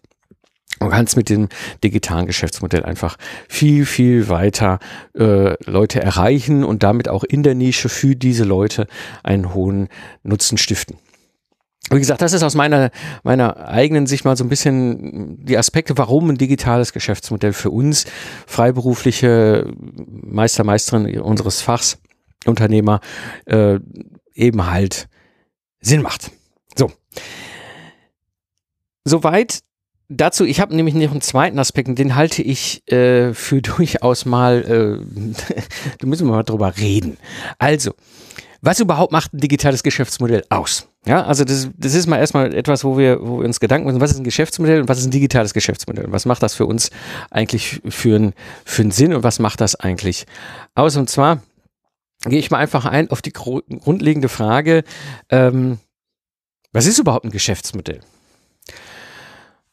Du 0.80 0.88
kannst 0.88 1.16
mit 1.16 1.28
dem 1.28 1.48
digitalen 1.84 2.26
Geschäftsmodell 2.26 2.84
einfach 2.84 3.16
viel, 3.48 3.86
viel 3.86 4.28
weiter 4.28 4.80
äh, 5.16 5.54
Leute 5.70 6.02
erreichen 6.02 6.64
und 6.64 6.82
damit 6.82 7.08
auch 7.08 7.24
in 7.24 7.42
der 7.42 7.54
Nische 7.54 7.88
für 7.88 8.16
diese 8.16 8.44
Leute 8.44 8.86
einen 9.22 9.54
hohen 9.54 9.88
Nutzen 10.24 10.58
stiften. 10.58 10.96
Wie 11.90 11.98
gesagt, 11.98 12.22
das 12.22 12.32
ist 12.32 12.42
aus 12.42 12.54
meiner, 12.54 12.90
meiner 13.22 13.68
eigenen 13.68 14.06
Sicht 14.06 14.24
mal 14.24 14.36
so 14.36 14.44
ein 14.44 14.48
bisschen 14.48 15.44
die 15.44 15.58
Aspekte, 15.58 15.98
warum 15.98 16.30
ein 16.30 16.38
digitales 16.38 16.92
Geschäftsmodell 16.92 17.52
für 17.52 17.70
uns 17.70 18.06
freiberufliche 18.46 19.70
Meister, 19.76 20.64
Meisterin 20.64 21.20
unseres 21.20 21.60
Fachs, 21.60 21.98
Unternehmer, 22.46 23.00
äh, 23.46 23.78
eben 24.32 24.70
halt 24.70 25.08
Sinn 25.80 26.02
macht. 26.02 26.30
So. 26.76 26.90
Soweit 29.04 29.60
dazu, 30.16 30.44
ich 30.44 30.60
habe 30.60 30.74
nämlich 30.74 30.94
noch 30.94 31.10
einen 31.10 31.20
zweiten 31.20 31.58
Aspekt, 31.58 31.88
und 31.88 31.98
den 31.98 32.14
halte 32.14 32.42
ich 32.42 32.86
äh, 32.90 33.34
für 33.34 33.62
durchaus 33.62 34.24
mal, 34.24 34.62
äh, 34.62 35.54
da 35.98 36.06
müssen 36.06 36.26
wir 36.26 36.32
mal 36.32 36.42
drüber 36.42 36.74
reden. 36.78 37.16
Also, 37.58 37.94
was 38.60 38.78
überhaupt 38.78 39.10
macht 39.10 39.34
ein 39.34 39.40
digitales 39.40 39.82
Geschäftsmodell 39.82 40.44
aus? 40.48 40.88
Ja, 41.04 41.24
also 41.24 41.44
das, 41.44 41.68
das 41.76 41.94
ist 41.94 42.06
mal 42.06 42.18
erstmal 42.18 42.54
etwas, 42.54 42.84
wo 42.84 42.96
wir, 42.96 43.20
wo 43.20 43.40
wir 43.40 43.44
uns 43.44 43.58
Gedanken 43.58 43.88
machen, 43.88 44.00
was 44.00 44.12
ist 44.12 44.18
ein 44.18 44.24
Geschäftsmodell 44.24 44.82
und 44.82 44.88
was 44.88 45.00
ist 45.00 45.06
ein 45.06 45.10
digitales 45.10 45.52
Geschäftsmodell? 45.52 46.06
Was 46.12 46.26
macht 46.26 46.44
das 46.44 46.54
für 46.54 46.66
uns 46.66 46.90
eigentlich 47.30 47.80
für, 47.88 48.16
ein, 48.16 48.34
für 48.64 48.82
einen 48.82 48.92
Sinn 48.92 49.12
und 49.12 49.24
was 49.24 49.40
macht 49.40 49.60
das 49.60 49.74
eigentlich 49.74 50.26
aus? 50.76 50.96
Und 50.96 51.10
zwar, 51.10 51.42
gehe 52.24 52.38
ich 52.38 52.52
mal 52.52 52.58
einfach 52.58 52.84
ein 52.84 53.10
auf 53.10 53.20
die 53.20 53.32
grundlegende 53.32 54.28
Frage, 54.28 54.84
ähm, 55.28 55.80
was 56.72 56.86
ist 56.86 57.00
überhaupt 57.00 57.24
ein 57.24 57.32
Geschäftsmodell? 57.32 58.00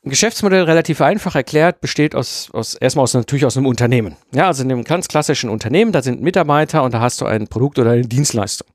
Ein 0.09 0.13
Geschäftsmodell 0.13 0.63
relativ 0.63 1.01
einfach 1.01 1.35
erklärt, 1.35 1.81
besteht 1.81 2.15
aus, 2.15 2.49
aus 2.51 2.73
erstmal 2.73 3.03
aus 3.03 3.13
natürlich 3.13 3.45
aus 3.45 3.55
einem 3.55 3.67
Unternehmen. 3.67 4.15
Ja, 4.33 4.47
also 4.47 4.63
in 4.63 4.71
einem 4.71 4.83
ganz 4.83 5.07
klassischen 5.07 5.51
Unternehmen, 5.51 5.91
da 5.91 6.01
sind 6.01 6.19
Mitarbeiter 6.19 6.81
und 6.81 6.95
da 6.95 6.99
hast 6.99 7.21
du 7.21 7.27
ein 7.27 7.47
Produkt 7.47 7.77
oder 7.77 7.91
eine 7.91 8.01
Dienstleistung. 8.01 8.67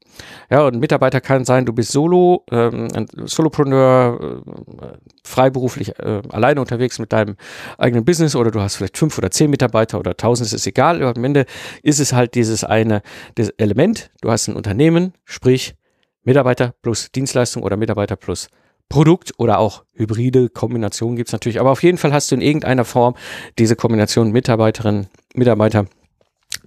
Ja, 0.48 0.64
und 0.64 0.78
Mitarbeiter 0.78 1.20
kann 1.20 1.44
sein, 1.44 1.66
du 1.66 1.72
bist 1.72 1.90
Solo, 1.90 2.44
ähm, 2.52 2.86
ein 2.94 3.08
Solopreneur, 3.24 4.42
äh, 4.80 4.86
freiberuflich 5.24 5.98
äh, 5.98 6.22
alleine 6.28 6.60
unterwegs 6.60 7.00
mit 7.00 7.12
deinem 7.12 7.34
eigenen 7.78 8.04
Business 8.04 8.36
oder 8.36 8.52
du 8.52 8.60
hast 8.60 8.76
vielleicht 8.76 8.96
fünf 8.96 9.18
oder 9.18 9.32
zehn 9.32 9.50
Mitarbeiter 9.50 9.98
oder 9.98 10.16
tausend, 10.16 10.46
ist 10.46 10.52
es 10.52 10.68
egal. 10.68 11.02
Am 11.02 11.24
Ende 11.24 11.46
ist 11.82 11.98
es 11.98 12.12
halt 12.12 12.36
dieses 12.36 12.62
eine 12.62 13.02
das 13.34 13.48
Element. 13.56 14.12
Du 14.20 14.30
hast 14.30 14.46
ein 14.46 14.54
Unternehmen, 14.54 15.14
sprich 15.24 15.74
Mitarbeiter 16.22 16.74
plus 16.80 17.10
Dienstleistung 17.10 17.64
oder 17.64 17.76
Mitarbeiter 17.76 18.14
plus 18.14 18.46
Produkt 18.88 19.32
oder 19.38 19.58
auch 19.58 19.84
hybride 19.92 20.48
Kombinationen 20.48 21.16
gibt 21.16 21.28
es 21.28 21.32
natürlich. 21.32 21.60
Aber 21.60 21.70
auf 21.70 21.82
jeden 21.82 21.98
Fall 21.98 22.12
hast 22.12 22.30
du 22.30 22.36
in 22.36 22.40
irgendeiner 22.40 22.84
Form 22.84 23.14
diese 23.58 23.76
Kombination 23.76 24.30
Mitarbeiterin, 24.30 25.08
Mitarbeiter, 25.34 25.86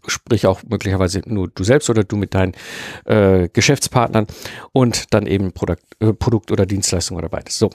sprich 0.08 0.48
auch 0.48 0.62
möglicherweise 0.64 1.22
nur 1.26 1.48
du 1.50 1.64
selbst 1.64 1.90
oder 1.90 2.04
du 2.04 2.16
mit 2.16 2.34
deinen 2.34 2.54
äh, 3.06 3.50
Geschäftspartnern 3.50 4.28
und 4.72 5.14
dann 5.14 5.28
eben 5.28 5.52
Produkt, 5.54 5.84
äh, 6.00 6.14
Produkt 6.14 6.52
oder 6.52 6.66
Dienstleistung 6.66 7.18
oder 7.18 7.30
beides. 7.30 7.58
So, 7.58 7.70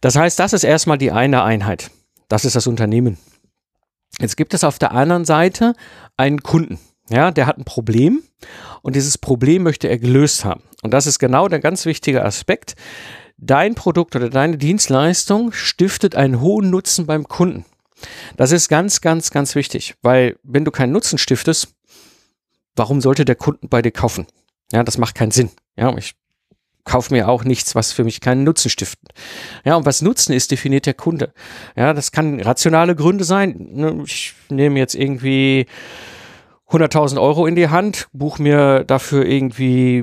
das 0.00 0.16
heißt, 0.16 0.38
das 0.38 0.52
ist 0.52 0.64
erstmal 0.64 0.98
die 0.98 1.12
eine 1.12 1.42
Einheit. 1.42 1.90
Das 2.28 2.44
ist 2.44 2.56
das 2.56 2.66
Unternehmen. 2.66 3.18
Jetzt 4.18 4.36
gibt 4.36 4.54
es 4.54 4.64
auf 4.64 4.78
der 4.78 4.92
anderen 4.92 5.24
Seite 5.24 5.74
einen 6.16 6.42
Kunden. 6.42 6.78
Ja, 7.08 7.30
der 7.30 7.46
hat 7.46 7.58
ein 7.58 7.64
Problem 7.64 8.22
und 8.82 8.96
dieses 8.96 9.16
Problem 9.16 9.62
möchte 9.62 9.88
er 9.88 9.98
gelöst 9.98 10.44
haben. 10.44 10.62
Und 10.82 10.92
das 10.92 11.06
ist 11.06 11.18
genau 11.18 11.48
der 11.48 11.60
ganz 11.60 11.86
wichtige 11.86 12.24
Aspekt 12.24 12.74
dein 13.38 13.74
Produkt 13.74 14.16
oder 14.16 14.30
deine 14.30 14.58
Dienstleistung 14.58 15.52
stiftet 15.52 16.14
einen 16.14 16.40
hohen 16.40 16.70
Nutzen 16.70 17.06
beim 17.06 17.28
Kunden. 17.28 17.64
Das 18.36 18.52
ist 18.52 18.68
ganz, 18.68 19.00
ganz, 19.00 19.30
ganz 19.30 19.54
wichtig, 19.54 19.94
weil 20.02 20.36
wenn 20.42 20.64
du 20.64 20.70
keinen 20.70 20.92
Nutzen 20.92 21.18
stiftest, 21.18 21.74
warum 22.74 23.00
sollte 23.00 23.24
der 23.24 23.36
Kunden 23.36 23.68
bei 23.68 23.82
dir 23.82 23.92
kaufen? 23.92 24.26
Ja, 24.72 24.82
das 24.82 24.98
macht 24.98 25.14
keinen 25.14 25.30
Sinn. 25.30 25.50
Ja, 25.76 25.96
ich 25.96 26.14
kaufe 26.84 27.12
mir 27.12 27.28
auch 27.28 27.44
nichts, 27.44 27.74
was 27.74 27.92
für 27.92 28.04
mich 28.04 28.20
keinen 28.20 28.44
Nutzen 28.44 28.70
stiftet. 28.70 29.10
Ja, 29.64 29.76
und 29.76 29.86
was 29.86 30.02
Nutzen 30.02 30.32
ist, 30.32 30.50
definiert 30.50 30.86
der 30.86 30.94
Kunde. 30.94 31.32
Ja, 31.74 31.92
das 31.92 32.12
kann 32.12 32.40
rationale 32.40 32.94
Gründe 32.94 33.24
sein. 33.24 33.56
Ne, 33.72 34.02
ich 34.06 34.34
nehme 34.48 34.78
jetzt 34.78 34.94
irgendwie 34.94 35.66
100.000 36.68 37.20
Euro 37.20 37.46
in 37.46 37.54
die 37.54 37.68
Hand, 37.68 38.08
buche 38.12 38.42
mir 38.42 38.82
dafür 38.82 39.24
irgendwie 39.24 40.02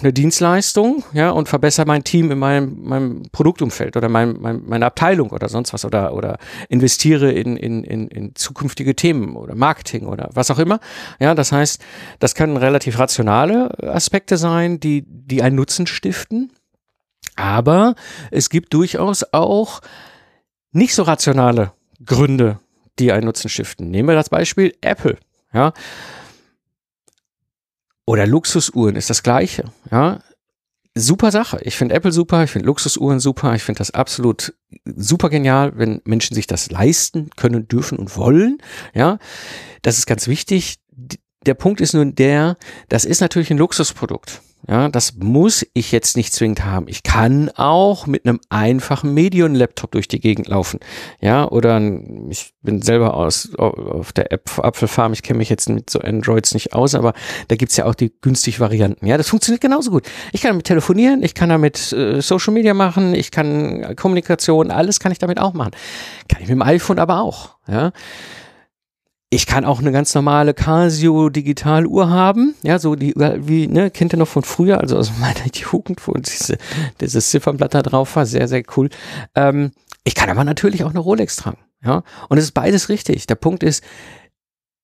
eine 0.00 0.12
Dienstleistung, 0.12 1.04
ja, 1.12 1.30
und 1.30 1.48
verbessere 1.48 1.86
mein 1.86 2.02
Team 2.02 2.32
in 2.32 2.38
meinem, 2.40 2.82
meinem 2.82 3.22
Produktumfeld 3.30 3.96
oder 3.96 4.08
mein, 4.08 4.36
mein, 4.40 4.62
meine 4.66 4.84
Abteilung 4.84 5.30
oder 5.30 5.48
sonst 5.48 5.72
was 5.72 5.84
oder, 5.84 6.12
oder 6.12 6.38
investiere 6.68 7.30
in, 7.30 7.56
in, 7.56 7.84
in, 7.84 8.08
in 8.08 8.34
zukünftige 8.34 8.96
Themen 8.96 9.36
oder 9.36 9.54
Marketing 9.54 10.06
oder 10.06 10.28
was 10.34 10.50
auch 10.50 10.58
immer. 10.58 10.80
Ja, 11.20 11.36
das 11.36 11.52
heißt, 11.52 11.80
das 12.18 12.34
können 12.34 12.56
relativ 12.56 12.98
rationale 12.98 13.70
Aspekte 13.84 14.38
sein, 14.38 14.80
die, 14.80 15.04
die 15.06 15.42
einen 15.42 15.54
Nutzen 15.54 15.86
stiften. 15.86 16.50
Aber 17.36 17.94
es 18.32 18.50
gibt 18.50 18.74
durchaus 18.74 19.24
auch 19.32 19.82
nicht 20.72 20.94
so 20.94 21.04
rationale 21.04 21.72
Gründe, 22.04 22.58
die 22.98 23.12
einen 23.12 23.26
Nutzen 23.26 23.48
stiften. 23.48 23.90
Nehmen 23.90 24.08
wir 24.08 24.16
das 24.16 24.30
Beispiel 24.30 24.74
Apple. 24.80 25.16
Ja. 25.56 25.72
Oder 28.04 28.26
Luxusuhren 28.26 28.94
ist 28.94 29.08
das 29.08 29.22
gleiche. 29.22 29.64
Ja. 29.90 30.20
Super 30.94 31.30
Sache. 31.30 31.58
Ich 31.62 31.76
finde 31.76 31.94
Apple 31.94 32.12
super, 32.12 32.44
ich 32.44 32.50
finde 32.50 32.66
Luxusuhren 32.66 33.20
super, 33.20 33.54
ich 33.54 33.62
finde 33.62 33.78
das 33.78 33.90
absolut 33.90 34.54
super 34.84 35.30
genial, 35.30 35.76
wenn 35.76 36.02
Menschen 36.04 36.34
sich 36.34 36.46
das 36.46 36.70
leisten 36.70 37.30
können, 37.36 37.68
dürfen 37.68 37.98
und 37.98 38.16
wollen. 38.16 38.58
Ja. 38.94 39.18
Das 39.80 39.96
ist 39.96 40.06
ganz 40.06 40.28
wichtig. 40.28 40.76
Der 41.46 41.54
Punkt 41.54 41.80
ist 41.80 41.94
nun 41.94 42.14
der, 42.14 42.58
das 42.90 43.06
ist 43.06 43.20
natürlich 43.20 43.50
ein 43.50 43.58
Luxusprodukt. 43.58 44.42
Ja, 44.68 44.88
das 44.88 45.14
muss 45.14 45.64
ich 45.74 45.92
jetzt 45.92 46.16
nicht 46.16 46.32
zwingend 46.32 46.64
haben. 46.64 46.88
Ich 46.88 47.04
kann 47.04 47.50
auch 47.54 48.06
mit 48.06 48.26
einem 48.26 48.40
einfachen 48.48 49.14
Medion-Laptop 49.14 49.92
durch 49.92 50.08
die 50.08 50.18
Gegend 50.18 50.48
laufen. 50.48 50.80
Ja, 51.20 51.48
oder 51.48 51.80
ich 52.30 52.52
bin 52.62 52.82
selber 52.82 53.14
aus 53.14 53.54
auf 53.54 54.12
der 54.12 54.32
App 54.32 54.58
Apfelfarm. 54.58 55.12
Ich 55.12 55.22
kenne 55.22 55.38
mich 55.38 55.50
jetzt 55.50 55.68
mit 55.68 55.88
so 55.88 56.00
Androids 56.00 56.52
nicht 56.52 56.72
aus, 56.72 56.96
aber 56.96 57.12
da 57.46 57.54
gibt's 57.54 57.76
ja 57.76 57.84
auch 57.84 57.94
die 57.94 58.12
günstig 58.20 58.58
Varianten. 58.58 59.06
Ja, 59.06 59.16
das 59.16 59.28
funktioniert 59.28 59.60
genauso 59.60 59.92
gut. 59.92 60.06
Ich 60.32 60.40
kann 60.40 60.50
damit 60.50 60.66
telefonieren, 60.66 61.22
ich 61.22 61.34
kann 61.34 61.48
damit 61.48 61.92
äh, 61.92 62.20
Social 62.20 62.52
Media 62.52 62.74
machen, 62.74 63.14
ich 63.14 63.30
kann 63.30 63.94
Kommunikation, 63.94 64.72
alles 64.72 64.98
kann 64.98 65.12
ich 65.12 65.18
damit 65.18 65.38
auch 65.38 65.52
machen. 65.52 65.72
Kann 66.28 66.42
ich 66.42 66.48
mit 66.48 66.56
dem 66.56 66.62
iPhone 66.62 66.98
aber 66.98 67.20
auch. 67.20 67.56
Ja. 67.68 67.92
Ich 69.28 69.46
kann 69.46 69.64
auch 69.64 69.80
eine 69.80 69.90
ganz 69.90 70.14
normale 70.14 70.54
Casio 70.54 71.30
Digitaluhr 71.30 72.10
haben, 72.10 72.54
ja, 72.62 72.78
so 72.78 72.94
die, 72.94 73.12
wie, 73.16 73.66
ne, 73.66 73.90
kennt 73.90 74.14
ihr 74.14 74.18
noch 74.18 74.28
von 74.28 74.44
früher, 74.44 74.80
also 74.80 74.96
aus 74.96 75.12
meiner 75.20 75.52
Jugend, 75.52 76.06
wo 76.06 76.12
diese, 76.12 76.58
dieses 77.00 77.30
Ziffernblatt 77.30 77.74
da 77.74 77.82
drauf 77.82 78.14
war, 78.14 78.24
sehr, 78.24 78.46
sehr 78.46 78.62
cool. 78.76 78.88
Ähm, 79.34 79.72
ich 80.04 80.14
kann 80.14 80.30
aber 80.30 80.44
natürlich 80.44 80.84
auch 80.84 80.90
eine 80.90 81.00
Rolex 81.00 81.36
tragen, 81.36 81.58
ja, 81.84 82.04
und 82.28 82.38
es 82.38 82.44
ist 82.44 82.52
beides 82.52 82.88
richtig. 82.88 83.26
Der 83.26 83.34
Punkt 83.34 83.64
ist, 83.64 83.82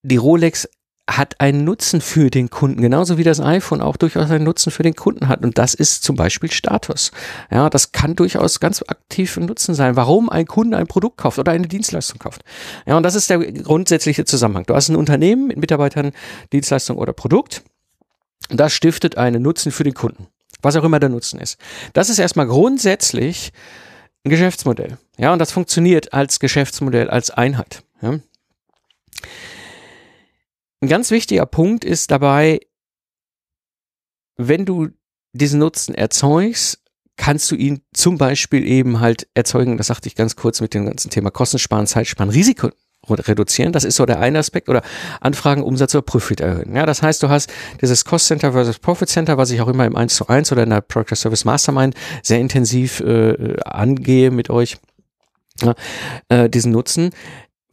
die 0.03 0.17
Rolex 0.17 0.69
hat 1.17 1.41
einen 1.41 1.65
Nutzen 1.65 2.01
für 2.01 2.31
den 2.31 2.51
Kunden, 2.51 2.81
genauso 2.81 3.19
wie 3.19 3.25
das 3.25 3.41
iPhone 3.41 3.81
auch 3.81 3.97
durchaus 3.97 4.31
einen 4.31 4.45
Nutzen 4.45 4.71
für 4.71 4.83
den 4.83 4.95
Kunden 4.95 5.29
hat. 5.29 5.43
Und 5.43 5.59
das 5.59 5.75
ist 5.75 6.03
zum 6.05 6.17
Beispiel 6.17 6.51
Status. 6.51 7.11
Ja, 7.51 7.71
das 7.71 7.93
kann 7.93 8.17
durchaus 8.17 8.61
ganz 8.61 8.83
aktiv 8.87 9.37
ein 9.37 9.47
Nutzen 9.47 9.75
sein, 9.75 9.97
warum 9.97 10.31
ein 10.31 10.47
Kunde 10.47 10.77
ein 10.77 10.87
Produkt 10.87 11.19
kauft 11.19 11.39
oder 11.39 11.53
eine 11.53 11.69
Dienstleistung 11.69 12.19
kauft. 12.19 12.43
Ja, 12.87 12.97
und 12.97 13.03
das 13.03 13.15
ist 13.15 13.31
der 13.31 13.39
grundsätzliche 13.39 14.25
Zusammenhang. 14.25 14.65
Du 14.67 14.75
hast 14.75 14.89
ein 14.89 14.97
Unternehmen 14.97 15.49
mit 15.49 15.59
Mitarbeitern, 15.59 16.13
Dienstleistung 16.53 16.99
oder 16.99 17.13
Produkt. 17.13 17.63
Und 18.51 18.59
das 18.59 18.73
stiftet 18.73 19.17
einen 19.17 19.43
Nutzen 19.43 19.73
für 19.73 19.85
den 19.85 19.95
Kunden. 19.95 20.27
Was 20.63 20.77
auch 20.77 20.85
immer 20.85 21.01
der 21.01 21.09
Nutzen 21.09 21.41
ist. 21.41 21.59
Das 21.93 22.09
ist 22.09 22.19
erstmal 22.19 22.47
grundsätzlich 22.47 23.53
ein 24.25 24.31
Geschäftsmodell. 24.31 24.99
Ja, 25.19 25.33
und 25.33 25.39
das 25.39 25.53
funktioniert 25.53 26.13
als 26.13 26.39
Geschäftsmodell, 26.39 27.11
als 27.11 27.31
Einheit. 27.31 27.83
Ja. 28.01 28.19
Ein 30.83 30.89
ganz 30.89 31.13
wichtiger 31.13 31.47
Punkt 31.47 31.85
ist 31.85 32.11
dabei, 32.11 32.59
wenn 34.37 34.65
du 34.65 34.89
diesen 35.33 35.61
Nutzen 35.61 35.95
erzeugst, 35.95 36.83
kannst 37.17 37.49
du 37.53 37.55
ihn 37.55 37.83
zum 37.95 38.19
Beispiel 38.19 38.67
eben 38.67 38.99
halt 38.99 39.29
erzeugen, 39.35 39.77
das 39.77 39.87
sagte 39.87 40.09
ich 40.09 40.17
ganz 40.17 40.35
kurz 40.35 40.61
mit 40.61 40.75
dem 40.75 40.87
ganzen 40.87 41.09
Thema 41.09 41.31
Kostensparen, 41.31 41.87
Zeitsparen, 41.87 42.31
Risiko 42.31 42.71
reduzieren. 43.09 43.73
Das 43.73 43.85
ist 43.85 43.95
so 43.95 44.07
der 44.07 44.19
eine 44.19 44.41
Aspekt 44.41 44.69
oder 44.69 44.83
Anfragen, 45.21 45.63
Umsatz 45.63 45.95
oder 45.95 46.03
Profit 46.03 46.41
erhöhen. 46.41 46.75
Ja, 46.75 46.85
das 46.85 47.01
heißt, 47.01 47.23
du 47.23 47.29
hast 47.29 47.53
dieses 47.81 48.05
Cost 48.05 48.27
Center 48.27 48.51
versus 48.51 48.81
Profit 48.81 49.09
Center, 49.09 49.39
was 49.39 49.53
ich 49.53 49.61
auch 49.61 49.69
immer 49.69 49.87
im 49.87 49.95
1 49.95 50.17
zu 50.17 50.27
1 50.27 50.51
oder 50.51 50.65
in 50.65 50.71
der 50.71 50.81
Product 50.81 51.15
Service 51.15 51.45
Mastermind 51.45 51.95
sehr 52.25 52.41
intensiv 52.41 52.99
äh, 53.01 53.57
angehe 53.65 54.33
mit 54.33 54.51
euch. 54.51 54.79
Ja, 55.61 55.75
äh, 56.29 56.51
diesen 56.51 56.73
Nutzen. 56.73 57.11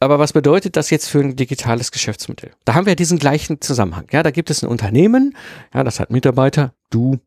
Aber 0.00 0.18
was 0.18 0.32
bedeutet 0.32 0.76
das 0.76 0.88
jetzt 0.88 1.08
für 1.08 1.20
ein 1.20 1.36
digitales 1.36 1.92
Geschäftsmodell? 1.92 2.52
Da 2.64 2.74
haben 2.74 2.86
wir 2.86 2.96
diesen 2.96 3.18
gleichen 3.18 3.60
Zusammenhang. 3.60 4.06
Ja, 4.10 4.22
da 4.22 4.30
gibt 4.30 4.50
es 4.50 4.62
ein 4.62 4.68
Unternehmen, 4.68 5.36
ja, 5.74 5.84
das 5.84 6.00
hat 6.00 6.10
Mitarbeiter, 6.10 6.72
du 6.88 7.18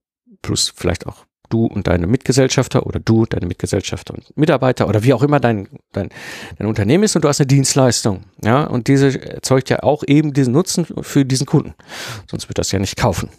plus 0.41 0.73
vielleicht 0.75 1.05
auch 1.05 1.25
du 1.49 1.67
und 1.67 1.87
deine 1.87 2.07
Mitgesellschafter 2.07 2.87
oder 2.87 2.99
du, 2.99 3.25
deine 3.27 3.45
Mitgesellschafter 3.45 4.15
und 4.15 4.35
Mitarbeiter 4.35 4.87
oder 4.87 5.03
wie 5.03 5.13
auch 5.13 5.21
immer 5.21 5.39
dein, 5.39 5.67
dein, 5.91 6.09
dein 6.57 6.67
Unternehmen 6.67 7.03
ist 7.03 7.15
und 7.15 7.23
du 7.23 7.29
hast 7.29 7.39
eine 7.39 7.47
Dienstleistung. 7.47 8.23
Ja, 8.43 8.63
und 8.63 8.87
diese 8.87 9.21
erzeugt 9.21 9.69
ja 9.69 9.83
auch 9.83 10.03
eben 10.07 10.33
diesen 10.33 10.53
Nutzen 10.53 10.85
für 11.01 11.25
diesen 11.25 11.45
Kunden. 11.45 11.75
Sonst 12.29 12.49
wird 12.49 12.57
das 12.57 12.71
ja 12.71 12.79
nicht 12.79 12.97
kaufen. 12.97 13.29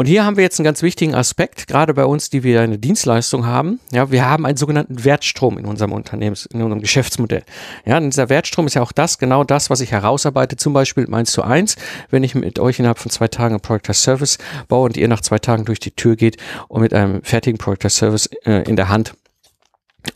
Und 0.00 0.06
hier 0.06 0.24
haben 0.24 0.38
wir 0.38 0.44
jetzt 0.44 0.58
einen 0.58 0.64
ganz 0.64 0.80
wichtigen 0.80 1.14
Aspekt, 1.14 1.66
gerade 1.66 1.92
bei 1.92 2.06
uns, 2.06 2.30
die 2.30 2.42
wir 2.42 2.62
eine 2.62 2.78
Dienstleistung 2.78 3.44
haben. 3.44 3.80
Ja, 3.92 4.10
wir 4.10 4.24
haben 4.24 4.46
einen 4.46 4.56
sogenannten 4.56 5.04
Wertstrom 5.04 5.58
in 5.58 5.66
unserem 5.66 5.92
Unternehmens, 5.92 6.46
in 6.46 6.62
unserem 6.62 6.80
Geschäftsmodell. 6.80 7.42
Ja, 7.84 7.98
und 7.98 8.06
dieser 8.06 8.30
Wertstrom 8.30 8.66
ist 8.66 8.72
ja 8.72 8.80
auch 8.80 8.92
das, 8.92 9.18
genau 9.18 9.44
das, 9.44 9.68
was 9.68 9.82
ich 9.82 9.92
herausarbeite, 9.92 10.56
zum 10.56 10.72
Beispiel 10.72 11.04
im 11.04 11.12
1 11.12 11.32
zu 11.32 11.42
1, 11.42 11.76
wenn 12.08 12.24
ich 12.24 12.34
mit 12.34 12.58
euch 12.58 12.78
innerhalb 12.78 12.98
von 12.98 13.10
zwei 13.10 13.28
Tagen 13.28 13.56
ein 13.56 13.60
Product 13.60 13.90
as 13.90 14.02
Service 14.02 14.38
baue 14.68 14.86
und 14.86 14.96
ihr 14.96 15.06
nach 15.06 15.20
zwei 15.20 15.38
Tagen 15.38 15.66
durch 15.66 15.80
die 15.80 15.90
Tür 15.90 16.16
geht 16.16 16.38
und 16.68 16.80
mit 16.80 16.94
einem 16.94 17.22
fertigen 17.22 17.58
Product 17.58 17.84
as 17.84 17.96
Service 17.96 18.24
äh, 18.46 18.62
in 18.62 18.76
der 18.76 18.88
Hand 18.88 19.12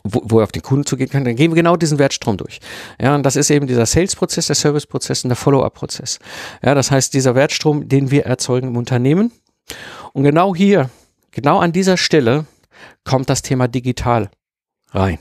wo, 0.03 0.23
wo 0.25 0.39
er 0.39 0.45
auf 0.45 0.51
den 0.51 0.63
Kunden 0.63 0.87
zugehen 0.87 1.11
kann, 1.11 1.25
dann 1.25 1.35
gehen 1.35 1.51
wir 1.51 1.55
genau 1.57 1.75
diesen 1.75 1.99
Wertstrom 1.99 2.37
durch. 2.37 2.59
Ja, 2.99 3.13
und 3.13 3.21
das 3.21 3.35
ist 3.35 3.51
eben 3.51 3.67
dieser 3.67 3.85
Sales-Prozess, 3.85 4.47
der 4.47 4.55
Service-Prozess 4.55 5.23
und 5.23 5.29
der 5.29 5.35
Follow-up-Prozess. 5.35 6.17
Ja, 6.63 6.73
das 6.73 6.89
heißt, 6.89 7.13
dieser 7.13 7.35
Wertstrom, 7.35 7.87
den 7.87 8.09
wir 8.09 8.25
erzeugen 8.25 8.69
im 8.69 8.77
Unternehmen, 8.77 9.31
und 10.13 10.23
genau 10.23 10.55
hier, 10.55 10.89
genau 11.31 11.59
an 11.59 11.71
dieser 11.71 11.97
Stelle 11.97 12.45
kommt 13.03 13.29
das 13.29 13.41
Thema 13.41 13.67
digital 13.67 14.29
rein. 14.91 15.19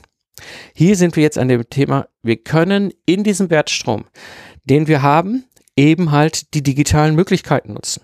Hier 0.75 0.97
sind 0.97 1.17
wir 1.17 1.23
jetzt 1.23 1.39
an 1.39 1.49
dem 1.49 1.69
Thema, 1.69 2.09
wir 2.23 2.37
können 2.37 2.93
in 3.07 3.25
diesem 3.25 3.51
Wertstrom, 3.51 4.05
den 4.65 4.87
wir 4.87 5.03
haben, 5.03 5.45
eben 5.77 6.11
halt 6.11 6.55
die 6.55 6.63
digitalen 6.63 7.15
Möglichkeiten 7.15 7.73
nutzen. 7.73 8.03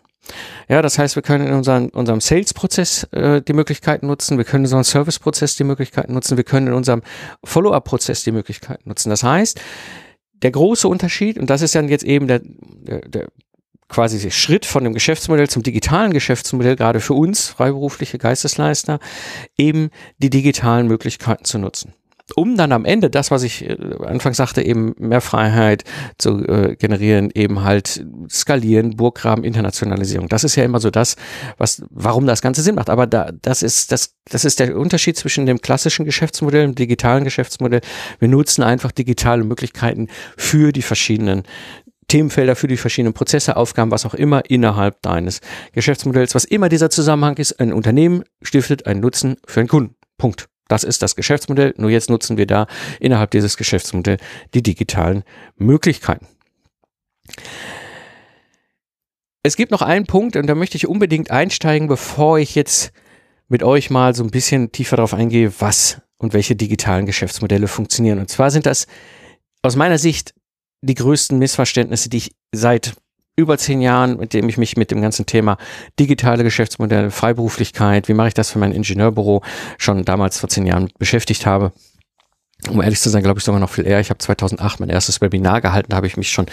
Ja, 0.68 0.82
das 0.82 0.98
heißt, 0.98 1.16
wir 1.16 1.22
können 1.22 1.46
in 1.46 1.54
unseren, 1.54 1.88
unserem 1.88 2.20
Sales-Prozess 2.20 3.04
äh, 3.12 3.42
die 3.42 3.52
Möglichkeiten 3.52 4.06
nutzen, 4.06 4.36
wir 4.36 4.44
können 4.44 4.64
in 4.64 4.66
unserem 4.66 4.84
Service-Prozess 4.84 5.56
die 5.56 5.64
Möglichkeiten 5.64 6.12
nutzen, 6.12 6.36
wir 6.36 6.44
können 6.44 6.68
in 6.68 6.72
unserem 6.74 7.02
Follow-up-Prozess 7.42 8.22
die 8.22 8.32
Möglichkeiten 8.32 8.88
nutzen. 8.88 9.10
Das 9.10 9.24
heißt, 9.24 9.60
der 10.42 10.50
große 10.50 10.86
Unterschied, 10.86 11.38
und 11.38 11.50
das 11.50 11.62
ist 11.62 11.74
dann 11.74 11.88
jetzt 11.88 12.04
eben 12.04 12.28
der, 12.28 12.40
der, 12.42 13.00
der 13.00 13.28
quasi 13.90 14.30
Schritt 14.30 14.64
von 14.64 14.84
dem 14.84 14.94
Geschäftsmodell 14.94 15.48
zum 15.48 15.62
digitalen 15.62 16.12
Geschäftsmodell, 16.12 16.76
gerade 16.76 17.00
für 17.00 17.14
uns 17.14 17.48
freiberufliche 17.48 18.18
Geistesleister, 18.18 18.98
eben 19.58 19.90
die 20.18 20.30
digitalen 20.30 20.86
Möglichkeiten 20.86 21.44
zu 21.44 21.58
nutzen 21.58 21.94
um 22.36 22.56
dann 22.56 22.72
am 22.72 22.84
Ende 22.84 23.10
das, 23.10 23.30
was 23.30 23.42
ich 23.42 23.68
äh, 23.68 23.76
anfangs 24.04 24.36
sagte, 24.36 24.62
eben 24.62 24.94
mehr 24.98 25.20
Freiheit 25.20 25.84
zu 26.18 26.46
äh, 26.46 26.76
generieren, 26.76 27.30
eben 27.34 27.62
halt 27.62 28.04
skalieren, 28.28 28.96
Burggraben, 28.96 29.44
Internationalisierung. 29.44 30.28
Das 30.28 30.44
ist 30.44 30.56
ja 30.56 30.64
immer 30.64 30.80
so 30.80 30.90
das, 30.90 31.16
was, 31.58 31.82
warum 31.90 32.26
das 32.26 32.42
Ganze 32.42 32.62
Sinn 32.62 32.74
macht. 32.74 32.90
Aber 32.90 33.06
da, 33.06 33.30
das 33.42 33.62
ist, 33.62 33.92
das, 33.92 34.14
das 34.26 34.44
ist 34.44 34.60
der 34.60 34.76
Unterschied 34.76 35.16
zwischen 35.16 35.46
dem 35.46 35.60
klassischen 35.60 36.04
Geschäftsmodell 36.04 36.66
und 36.66 36.78
dem 36.78 36.86
digitalen 36.86 37.24
Geschäftsmodell. 37.24 37.80
Wir 38.18 38.28
nutzen 38.28 38.62
einfach 38.62 38.92
digitale 38.92 39.44
Möglichkeiten 39.44 40.08
für 40.36 40.72
die 40.72 40.82
verschiedenen 40.82 41.42
Themenfelder 42.10 42.56
für 42.56 42.66
die 42.66 42.76
verschiedenen 42.76 43.14
Prozesse, 43.14 43.56
Aufgaben, 43.56 43.90
was 43.90 44.04
auch 44.04 44.14
immer 44.14 44.42
innerhalb 44.50 45.00
deines 45.02 45.40
Geschäftsmodells. 45.72 46.34
Was 46.34 46.44
immer 46.44 46.68
dieser 46.68 46.90
Zusammenhang 46.90 47.36
ist, 47.36 47.60
ein 47.60 47.72
Unternehmen 47.72 48.24
stiftet 48.42 48.86
einen 48.86 49.00
Nutzen 49.00 49.36
für 49.46 49.60
einen 49.60 49.68
Kunden. 49.68 49.94
Punkt. 50.18 50.48
Das 50.68 50.84
ist 50.84 51.02
das 51.02 51.16
Geschäftsmodell. 51.16 51.72
Nur 51.76 51.90
jetzt 51.90 52.10
nutzen 52.10 52.36
wir 52.36 52.46
da 52.46 52.66
innerhalb 52.98 53.30
dieses 53.30 53.56
Geschäftsmodells 53.56 54.20
die 54.54 54.62
digitalen 54.62 55.22
Möglichkeiten. 55.56 56.26
Es 59.42 59.56
gibt 59.56 59.70
noch 59.70 59.82
einen 59.82 60.06
Punkt 60.06 60.36
und 60.36 60.48
da 60.48 60.54
möchte 60.54 60.76
ich 60.76 60.88
unbedingt 60.88 61.30
einsteigen, 61.30 61.88
bevor 61.88 62.38
ich 62.38 62.54
jetzt 62.56 62.92
mit 63.48 63.62
euch 63.62 63.88
mal 63.88 64.14
so 64.14 64.24
ein 64.24 64.30
bisschen 64.30 64.72
tiefer 64.72 64.96
darauf 64.96 65.14
eingehe, 65.14 65.52
was 65.60 66.02
und 66.18 66.34
welche 66.34 66.56
digitalen 66.56 67.06
Geschäftsmodelle 67.06 67.68
funktionieren. 67.68 68.18
Und 68.18 68.28
zwar 68.28 68.50
sind 68.50 68.66
das 68.66 68.86
aus 69.62 69.76
meiner 69.76 69.98
Sicht 69.98 70.34
die 70.82 70.94
größten 70.94 71.38
Missverständnisse, 71.38 72.08
die 72.08 72.18
ich 72.18 72.36
seit 72.52 72.94
über 73.36 73.58
zehn 73.58 73.80
Jahren, 73.80 74.18
mit 74.18 74.34
dem 74.34 74.48
ich 74.48 74.58
mich 74.58 74.76
mit 74.76 74.90
dem 74.90 75.00
ganzen 75.00 75.26
Thema 75.26 75.56
digitale 75.98 76.44
Geschäftsmodelle, 76.44 77.10
Freiberuflichkeit, 77.10 78.08
wie 78.08 78.14
mache 78.14 78.28
ich 78.28 78.34
das 78.34 78.50
für 78.50 78.58
mein 78.58 78.72
Ingenieurbüro, 78.72 79.42
schon 79.78 80.04
damals 80.04 80.38
vor 80.38 80.48
zehn 80.48 80.66
Jahren 80.66 80.90
beschäftigt 80.98 81.46
habe. 81.46 81.72
Um 82.68 82.82
ehrlich 82.82 83.00
zu 83.00 83.08
sein, 83.08 83.22
glaube 83.22 83.38
ich 83.38 83.44
sogar 83.44 83.58
noch 83.58 83.70
viel 83.70 83.86
eher. 83.86 84.00
Ich 84.00 84.10
habe 84.10 84.18
2008 84.18 84.80
mein 84.80 84.90
erstes 84.90 85.22
Webinar 85.22 85.62
gehalten, 85.62 85.88
da 85.88 85.96
habe 85.96 86.06
ich 86.06 86.18
mich 86.18 86.30
schon, 86.30 86.44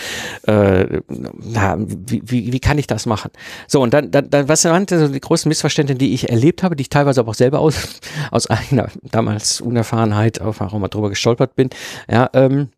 äh, 0.44 1.02
na, 1.10 1.76
wie, 1.78 2.22
wie, 2.24 2.54
wie 2.54 2.60
kann 2.62 2.78
ich 2.78 2.88
das 2.88 3.06
machen? 3.06 3.30
So, 3.68 3.82
und 3.82 3.94
dann, 3.94 4.10
dann, 4.12 4.30
dann 4.30 4.48
was 4.48 4.64
waren 4.64 4.86
also 4.90 5.10
die 5.10 5.20
größten 5.20 5.50
Missverständnisse, 5.50 5.98
die 5.98 6.14
ich 6.14 6.30
erlebt 6.30 6.64
habe, 6.64 6.78
die 6.78 6.84
ich 6.84 6.90
teilweise 6.90 7.20
aber 7.20 7.32
auch 7.32 7.36
selber 7.36 7.60
aus, 7.60 8.00
aus 8.32 8.48
einer 8.48 8.88
damals 9.04 9.60
Unerfahrenheit 9.60 10.40
auch 10.40 10.58
mal 10.72 10.88
drüber 10.88 11.10
gestolpert 11.10 11.56
bin. 11.56 11.72
Ja, 12.10 12.30
ähm, 12.32 12.70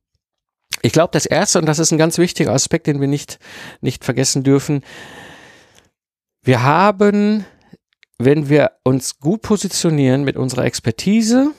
ich 0.81 0.93
glaube, 0.93 1.11
das 1.11 1.25
Erste, 1.25 1.59
und 1.59 1.65
das 1.65 1.79
ist 1.79 1.91
ein 1.91 1.97
ganz 1.97 2.17
wichtiger 2.17 2.51
Aspekt, 2.51 2.87
den 2.87 3.01
wir 3.01 3.07
nicht, 3.07 3.39
nicht 3.81 4.05
vergessen 4.05 4.43
dürfen, 4.43 4.83
wir 6.41 6.63
haben, 6.63 7.45
wenn 8.17 8.49
wir 8.49 8.71
uns 8.83 9.19
gut 9.19 9.41
positionieren 9.41 10.23
mit 10.23 10.37
unserer 10.37 10.65
Expertise 10.65 11.51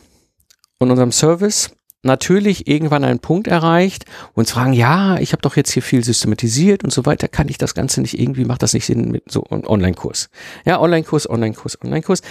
und 0.79 0.91
unserem 0.91 1.13
Service, 1.13 1.71
natürlich 2.03 2.67
irgendwann 2.67 3.05
einen 3.05 3.19
Punkt 3.19 3.47
erreicht 3.47 4.07
und 4.35 4.49
fragen, 4.49 4.73
ja, 4.73 5.19
ich 5.19 5.33
habe 5.33 5.43
doch 5.43 5.57
jetzt 5.57 5.71
hier 5.73 5.83
viel 5.83 6.03
systematisiert 6.03 6.83
und 6.83 6.93
so 6.93 7.05
weiter, 7.05 7.29
kann 7.29 7.49
ich 7.49 7.59
das 7.59 7.75
Ganze 7.75 8.01
nicht 8.01 8.19
irgendwie, 8.19 8.45
macht 8.45 8.63
das 8.63 8.73
nicht 8.73 8.87
Sinn 8.87 9.11
mit 9.11 9.31
so 9.31 9.45
einem 9.45 9.67
Online-Kurs. 9.67 10.31
Ja, 10.65 10.81
Online-Kurs, 10.81 11.29
Online-Kurs, 11.29 11.83
Online-Kurs. 11.83 12.23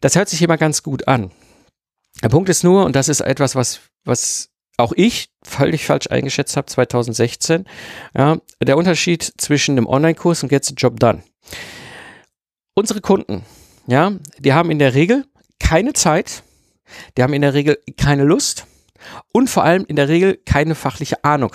Das 0.00 0.14
hört 0.14 0.28
sich 0.28 0.42
immer 0.42 0.58
ganz 0.58 0.82
gut 0.82 1.08
an. 1.08 1.30
Der 2.22 2.28
Punkt 2.28 2.48
ist 2.48 2.64
nur, 2.64 2.84
und 2.84 2.96
das 2.96 3.08
ist 3.08 3.20
etwas, 3.20 3.54
was, 3.54 3.80
was 4.04 4.50
auch 4.78 4.92
ich 4.96 5.30
völlig 5.42 5.84
falsch 5.84 6.06
eingeschätzt 6.08 6.56
habe 6.56 6.66
2016. 6.66 7.66
Ja, 8.16 8.38
der 8.62 8.78
Unterschied 8.78 9.22
zwischen 9.36 9.76
dem 9.76 9.86
Online-Kurs 9.86 10.42
und 10.42 10.48
Get 10.48 10.64
the 10.64 10.74
Job 10.74 10.98
Done. 10.98 11.22
Unsere 12.74 13.00
Kunden, 13.00 13.44
ja, 13.86 14.12
die 14.38 14.52
haben 14.52 14.70
in 14.70 14.78
der 14.78 14.94
Regel 14.94 15.26
keine 15.58 15.92
Zeit, 15.92 16.44
die 17.16 17.22
haben 17.22 17.34
in 17.34 17.42
der 17.42 17.54
Regel 17.54 17.78
keine 17.96 18.24
Lust 18.24 18.66
und 19.32 19.50
vor 19.50 19.64
allem 19.64 19.84
in 19.86 19.96
der 19.96 20.08
Regel 20.08 20.38
keine 20.46 20.76
fachliche 20.76 21.24
Ahnung, 21.24 21.54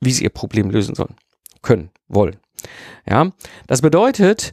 wie 0.00 0.12
sie 0.12 0.24
ihr 0.24 0.30
Problem 0.30 0.70
lösen 0.70 0.94
sollen, 0.94 1.16
können, 1.62 1.90
wollen. 2.06 2.36
Ja, 3.08 3.32
das 3.66 3.80
bedeutet, 3.80 4.52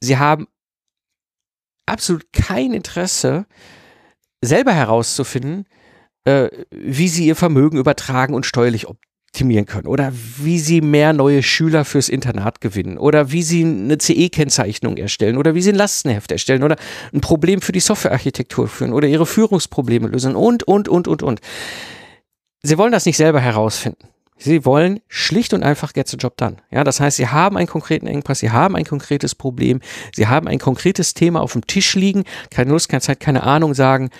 sie 0.00 0.18
haben 0.18 0.48
absolut 1.86 2.30
kein 2.32 2.74
Interesse, 2.74 3.46
selber 4.42 4.74
herauszufinden, 4.74 5.66
äh, 6.24 6.48
wie 6.70 7.08
sie 7.08 7.26
ihr 7.26 7.36
Vermögen 7.36 7.78
übertragen 7.78 8.34
und 8.34 8.46
steuerlich 8.46 8.86
optimieren 8.88 9.66
können 9.66 9.86
oder 9.86 10.12
wie 10.38 10.58
sie 10.58 10.80
mehr 10.80 11.12
neue 11.12 11.42
Schüler 11.42 11.84
fürs 11.84 12.08
Internat 12.08 12.60
gewinnen 12.60 12.98
oder 12.98 13.32
wie 13.32 13.42
sie 13.42 13.64
eine 13.64 13.98
CE-Kennzeichnung 13.98 14.96
erstellen 14.96 15.36
oder 15.36 15.54
wie 15.54 15.62
sie 15.62 15.72
ein 15.72 15.76
Lastenheft 15.76 16.30
erstellen 16.30 16.62
oder 16.62 16.76
ein 17.12 17.20
Problem 17.20 17.60
für 17.60 17.72
die 17.72 17.80
Softwarearchitektur 17.80 18.68
führen 18.68 18.92
oder 18.92 19.08
ihre 19.08 19.26
Führungsprobleme 19.26 20.08
lösen 20.08 20.36
und, 20.36 20.62
und, 20.62 20.88
und, 20.88 21.08
und, 21.08 21.22
und. 21.22 21.40
Sie 22.62 22.78
wollen 22.78 22.92
das 22.92 23.06
nicht 23.06 23.16
selber 23.16 23.40
herausfinden. 23.40 24.08
Sie 24.36 24.64
wollen 24.64 25.00
schlicht 25.08 25.52
und 25.52 25.62
einfach 25.62 25.92
get 25.92 26.08
the 26.08 26.16
job 26.16 26.36
done. 26.36 26.56
Ja, 26.70 26.82
das 26.82 27.00
heißt, 27.00 27.16
sie 27.16 27.28
haben 27.28 27.56
einen 27.56 27.68
konkreten 27.68 28.06
Engpass, 28.06 28.40
sie 28.40 28.50
haben 28.50 28.74
ein 28.76 28.84
konkretes 28.84 29.34
Problem, 29.34 29.80
sie 30.14 30.26
haben 30.26 30.48
ein 30.48 30.58
konkretes 30.58 31.14
Thema 31.14 31.40
auf 31.40 31.52
dem 31.52 31.66
Tisch 31.66 31.94
liegen, 31.94 32.24
keine 32.50 32.70
Lust, 32.70 32.88
keine 32.88 33.00
Zeit, 33.00 33.20
keine 33.20 33.44
Ahnung, 33.44 33.74
sagen, 33.74 34.10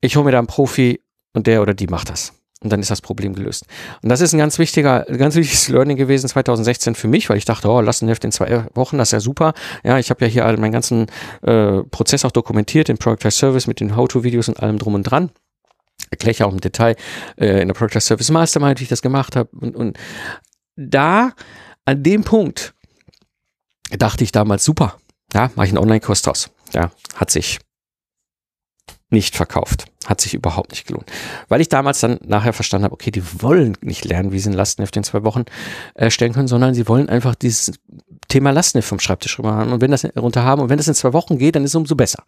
ich 0.00 0.16
hole 0.16 0.24
mir 0.24 0.32
da 0.32 0.38
einen 0.38 0.46
Profi 0.46 1.00
und 1.32 1.46
der 1.46 1.62
oder 1.62 1.74
die 1.74 1.86
macht 1.86 2.10
das. 2.10 2.32
Und 2.60 2.70
dann 2.70 2.80
ist 2.80 2.90
das 2.90 3.00
Problem 3.00 3.34
gelöst. 3.34 3.66
Und 4.02 4.08
das 4.08 4.20
ist 4.20 4.32
ein 4.32 4.38
ganz 4.38 4.58
wichtiger, 4.58 5.04
ganz 5.04 5.36
wichtiges 5.36 5.68
Learning 5.68 5.96
gewesen 5.96 6.28
2016 6.28 6.96
für 6.96 7.06
mich, 7.06 7.30
weil 7.30 7.36
ich 7.36 7.44
dachte, 7.44 7.68
oh, 7.68 7.80
lass 7.80 8.02
ein 8.02 8.08
Heft 8.08 8.24
in 8.24 8.32
zwei 8.32 8.66
Wochen, 8.74 8.98
das 8.98 9.08
ist 9.08 9.12
ja 9.12 9.20
super. 9.20 9.54
Ja, 9.84 9.98
ich 9.98 10.10
habe 10.10 10.24
ja 10.24 10.30
hier 10.30 10.44
meinen 10.58 10.72
ganzen 10.72 11.06
äh, 11.42 11.84
Prozess 11.84 12.24
auch 12.24 12.32
dokumentiert, 12.32 12.88
den 12.88 12.98
Product 12.98 13.30
Service 13.30 13.68
mit 13.68 13.78
den 13.78 13.94
How-To-Videos 13.94 14.48
und 14.48 14.60
allem 14.60 14.78
drum 14.78 14.94
und 14.94 15.04
dran. 15.04 15.30
Erkläre 16.10 16.32
ich 16.32 16.42
auch 16.42 16.52
im 16.52 16.60
Detail 16.60 16.96
äh, 17.36 17.62
in 17.62 17.68
der 17.68 17.74
Product 17.74 18.00
Service 18.00 18.30
Mastermind, 18.30 18.80
wie 18.80 18.84
ich 18.84 18.88
das 18.88 19.02
gemacht 19.02 19.36
habe. 19.36 19.50
Und, 19.56 19.76
und 19.76 19.96
da, 20.74 21.34
an 21.84 22.02
dem 22.02 22.24
Punkt, 22.24 22.74
dachte 23.96 24.24
ich 24.24 24.32
damals, 24.32 24.64
super, 24.64 24.96
ja, 25.32 25.50
mache 25.54 25.66
ich 25.66 25.72
einen 25.72 25.78
Online-Kurs 25.78 26.22
draus. 26.22 26.50
Ja, 26.72 26.90
hat 27.14 27.30
sich 27.30 27.60
nicht 29.10 29.36
verkauft. 29.36 29.86
Hat 30.06 30.20
sich 30.20 30.34
überhaupt 30.34 30.70
nicht 30.70 30.86
gelohnt. 30.86 31.10
Weil 31.48 31.60
ich 31.60 31.68
damals 31.68 32.00
dann 32.00 32.18
nachher 32.24 32.52
verstanden 32.52 32.84
habe, 32.84 32.94
okay, 32.94 33.10
die 33.10 33.22
wollen 33.42 33.76
nicht 33.80 34.04
lernen, 34.04 34.32
wie 34.32 34.38
sie 34.38 34.50
ein 34.50 34.54
Lastenheft 34.54 34.96
in 34.96 35.04
zwei 35.04 35.24
Wochen 35.24 35.44
erstellen 35.94 36.32
können, 36.32 36.48
sondern 36.48 36.74
sie 36.74 36.88
wollen 36.88 37.08
einfach 37.08 37.34
dieses 37.34 37.72
Thema 38.28 38.50
Lastenheft 38.50 38.88
vom 38.88 39.00
Schreibtisch 39.00 39.38
rüber 39.38 39.52
haben 39.52 39.72
und 39.72 39.80
wenn 39.80 39.90
das 39.90 40.04
runter 40.16 40.44
haben 40.44 40.60
und 40.60 40.68
wenn 40.68 40.76
das 40.76 40.88
in 40.88 40.94
zwei 40.94 41.14
Wochen 41.14 41.38
geht, 41.38 41.56
dann 41.56 41.64
ist 41.64 41.70
es 41.70 41.74
umso 41.74 41.96
besser. 41.96 42.24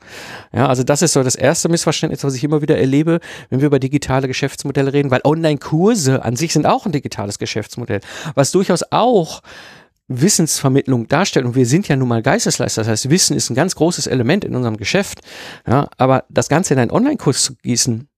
Ja, 0.52 0.66
also 0.66 0.82
das 0.82 1.02
ist 1.02 1.12
so 1.12 1.22
das 1.22 1.34
erste 1.34 1.68
Missverständnis, 1.68 2.24
was 2.24 2.34
ich 2.34 2.44
immer 2.44 2.62
wieder 2.62 2.78
erlebe, 2.78 3.20
wenn 3.50 3.60
wir 3.60 3.66
über 3.66 3.78
digitale 3.78 4.26
Geschäftsmodelle 4.26 4.92
reden, 4.92 5.10
weil 5.10 5.20
Online-Kurse 5.24 6.24
an 6.24 6.36
sich 6.36 6.54
sind 6.54 6.66
auch 6.66 6.86
ein 6.86 6.92
digitales 6.92 7.38
Geschäftsmodell, 7.38 8.00
was 8.34 8.50
durchaus 8.50 8.82
auch 8.90 9.42
Wissensvermittlung 10.10 11.06
darstellen. 11.06 11.46
Und 11.46 11.54
wir 11.54 11.66
sind 11.66 11.88
ja 11.88 11.96
nun 11.96 12.08
mal 12.08 12.20
Geistesleister. 12.20 12.82
Das 12.82 12.88
heißt, 12.88 13.10
Wissen 13.10 13.36
ist 13.36 13.48
ein 13.48 13.54
ganz 13.54 13.76
großes 13.76 14.08
Element 14.08 14.44
in 14.44 14.56
unserem 14.56 14.76
Geschäft. 14.76 15.20
Ja, 15.66 15.88
aber 15.96 16.24
das 16.28 16.48
Ganze 16.48 16.74
in 16.74 16.80
einen 16.80 16.90
Online-Kurs 16.90 17.42
zu 17.44 17.54
gießen, 17.54 18.08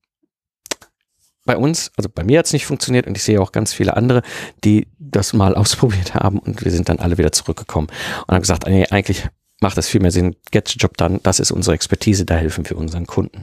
bei 1.44 1.57
uns, 1.57 1.90
also 1.96 2.09
bei 2.09 2.24
mir 2.24 2.38
hat 2.38 2.46
es 2.46 2.52
nicht 2.52 2.66
funktioniert 2.66 3.07
und 3.07 3.16
ich 3.16 3.24
sehe 3.24 3.40
auch 3.40 3.52
ganz 3.52 3.72
viele 3.72 3.96
andere, 3.96 4.22
die 4.64 4.87
das 4.98 5.33
mal 5.33 5.55
ausprobiert 5.57 6.14
haben 6.14 6.38
und 6.38 6.64
wir 6.64 6.70
sind 6.70 6.88
dann 6.88 6.98
alle 6.98 7.18
wieder 7.18 7.33
zurückgekommen 7.33 7.88
und 8.26 8.35
haben 8.35 8.42
gesagt, 8.42 8.66
nee, 8.68 8.87
eigentlich 8.90 9.26
macht 9.61 9.76
das 9.76 9.88
viel 9.88 10.00
mehr 10.00 10.12
Sinn, 10.12 10.37
get 10.50 10.68
the 10.68 10.78
job 10.78 10.96
done, 10.96 11.20
das 11.22 11.40
ist 11.40 11.50
unsere 11.50 11.74
Expertise, 11.74 12.24
da 12.24 12.37
helfen 12.37 12.68
wir 12.68 12.76
unseren 12.76 13.07
Kunden. 13.07 13.38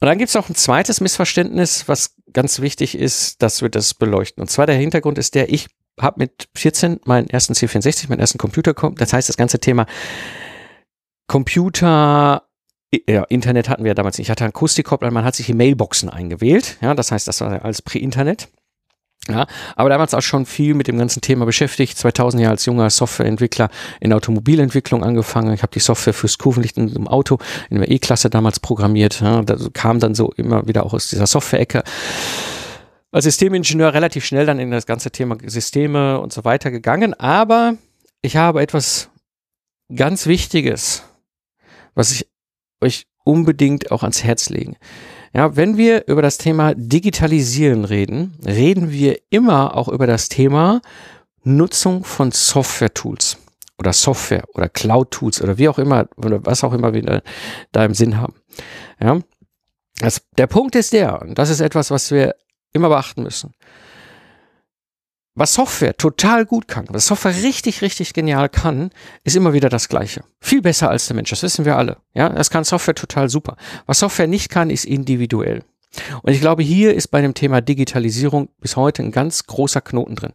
Und 0.00 0.06
dann 0.08 0.18
gibt 0.18 0.28
es 0.28 0.34
noch 0.34 0.48
ein 0.48 0.54
zweites 0.54 1.00
Missverständnis, 1.00 1.88
was 1.88 2.14
ganz 2.32 2.60
wichtig 2.60 2.96
ist, 2.96 3.42
dass 3.42 3.62
wir 3.62 3.68
das 3.68 3.94
beleuchten. 3.94 4.40
Und 4.40 4.48
zwar 4.48 4.66
der 4.66 4.76
Hintergrund 4.76 5.18
ist 5.18 5.34
der, 5.34 5.52
ich 5.52 5.68
habe 6.00 6.20
mit 6.20 6.48
14 6.54 7.00
meinen 7.04 7.28
ersten 7.28 7.54
C64, 7.54 8.08
meinen 8.08 8.20
ersten 8.20 8.38
Computer, 8.38 8.74
das 8.96 9.12
heißt 9.12 9.28
das 9.28 9.36
ganze 9.36 9.58
Thema 9.58 9.86
Computer, 11.26 12.42
ja, 13.08 13.24
Internet 13.24 13.68
hatten 13.68 13.84
wir 13.84 13.90
ja 13.90 13.94
damals 13.94 14.18
nicht. 14.18 14.26
Ich 14.26 14.30
hatte 14.30 14.44
einen 14.44 14.52
Akustikkoppler, 14.52 15.10
man 15.10 15.24
hat 15.24 15.34
sich 15.34 15.48
in 15.48 15.56
Mailboxen 15.56 16.10
eingewählt. 16.10 16.76
Ja, 16.82 16.94
das 16.94 17.10
heißt, 17.10 17.26
das 17.26 17.40
war 17.40 17.64
alles 17.64 17.80
Prä-Internet. 17.82 18.48
Ja, 19.28 19.46
aber 19.76 19.88
damals 19.88 20.14
auch 20.14 20.20
schon 20.20 20.46
viel 20.46 20.74
mit 20.74 20.88
dem 20.88 20.98
ganzen 20.98 21.20
Thema 21.20 21.44
beschäftigt. 21.44 21.96
2000 21.96 22.42
Jahre 22.42 22.52
als 22.52 22.66
junger 22.66 22.90
Softwareentwickler 22.90 23.70
in 24.00 24.12
Automobilentwicklung 24.12 25.04
angefangen. 25.04 25.54
Ich 25.54 25.62
habe 25.62 25.72
die 25.72 25.80
Software 25.80 26.12
fürs 26.12 26.38
Kurvenlicht 26.38 26.76
im 26.76 27.06
Auto 27.06 27.38
in 27.70 27.78
der 27.78 27.88
E-Klasse 27.88 28.30
damals 28.30 28.58
programmiert. 28.58 29.20
Ja, 29.20 29.42
das 29.42 29.70
kam 29.74 30.00
dann 30.00 30.16
so 30.16 30.32
immer 30.32 30.66
wieder 30.66 30.84
auch 30.84 30.92
aus 30.92 31.08
dieser 31.08 31.28
Software-Ecke. 31.28 31.84
Als 33.12 33.24
Systemingenieur 33.24 33.92
relativ 33.94 34.24
schnell 34.24 34.46
dann 34.46 34.58
in 34.58 34.70
das 34.70 34.86
ganze 34.86 35.10
Thema 35.10 35.36
Systeme 35.44 36.18
und 36.18 36.32
so 36.32 36.44
weiter 36.44 36.70
gegangen, 36.70 37.14
aber 37.14 37.76
ich 38.22 38.36
habe 38.36 38.62
etwas 38.62 39.10
ganz 39.94 40.26
Wichtiges, 40.26 41.04
was 41.94 42.10
ich 42.10 42.26
euch 42.80 43.06
unbedingt 43.24 43.92
auch 43.92 44.02
ans 44.02 44.24
Herz 44.24 44.48
legen. 44.48 44.76
Ja, 45.34 45.56
wenn 45.56 45.76
wir 45.76 46.08
über 46.08 46.22
das 46.22 46.38
Thema 46.38 46.74
Digitalisieren 46.74 47.84
reden, 47.84 48.36
reden 48.44 48.90
wir 48.90 49.18
immer 49.30 49.76
auch 49.76 49.88
über 49.88 50.06
das 50.06 50.28
Thema 50.28 50.80
Nutzung 51.44 52.04
von 52.04 52.32
Software-Tools 52.32 53.38
oder 53.78 53.92
Software 53.92 54.44
oder 54.54 54.68
Cloud-Tools 54.68 55.42
oder 55.42 55.58
wie 55.58 55.68
auch 55.68 55.78
immer 55.78 56.08
oder 56.16 56.44
was 56.44 56.64
auch 56.64 56.72
immer 56.72 56.92
wir 56.92 57.22
da 57.72 57.84
im 57.84 57.94
Sinn 57.94 58.18
haben. 58.18 58.34
Ja, 59.00 59.20
das, 59.98 60.22
der 60.36 60.46
Punkt 60.46 60.74
ist 60.74 60.92
der, 60.92 61.20
und 61.22 61.38
das 61.38 61.50
ist 61.50 61.60
etwas, 61.60 61.90
was 61.90 62.10
wir 62.10 62.34
immer 62.72 62.88
beachten 62.88 63.22
müssen. 63.22 63.54
Was 65.34 65.54
Software 65.54 65.96
total 65.96 66.44
gut 66.44 66.68
kann, 66.68 66.84
was 66.90 67.06
Software 67.06 67.34
richtig, 67.42 67.80
richtig 67.80 68.12
genial 68.12 68.50
kann, 68.50 68.90
ist 69.24 69.34
immer 69.34 69.54
wieder 69.54 69.70
das 69.70 69.88
Gleiche. 69.88 70.24
Viel 70.40 70.60
besser 70.60 70.90
als 70.90 71.06
der 71.06 71.16
Mensch, 71.16 71.30
das 71.30 71.42
wissen 71.42 71.64
wir 71.64 71.78
alle. 71.78 71.96
Ja, 72.12 72.28
das 72.28 72.50
kann 72.50 72.64
Software 72.64 72.94
total 72.94 73.30
super. 73.30 73.56
Was 73.86 74.00
Software 74.00 74.26
nicht 74.26 74.50
kann, 74.50 74.68
ist 74.68 74.84
individuell. 74.84 75.62
Und 76.22 76.32
ich 76.32 76.40
glaube, 76.40 76.62
hier 76.62 76.94
ist 76.94 77.08
bei 77.08 77.22
dem 77.22 77.32
Thema 77.32 77.62
Digitalisierung 77.62 78.48
bis 78.60 78.76
heute 78.76 79.02
ein 79.02 79.10
ganz 79.10 79.46
großer 79.46 79.80
Knoten 79.80 80.16
drin. 80.16 80.32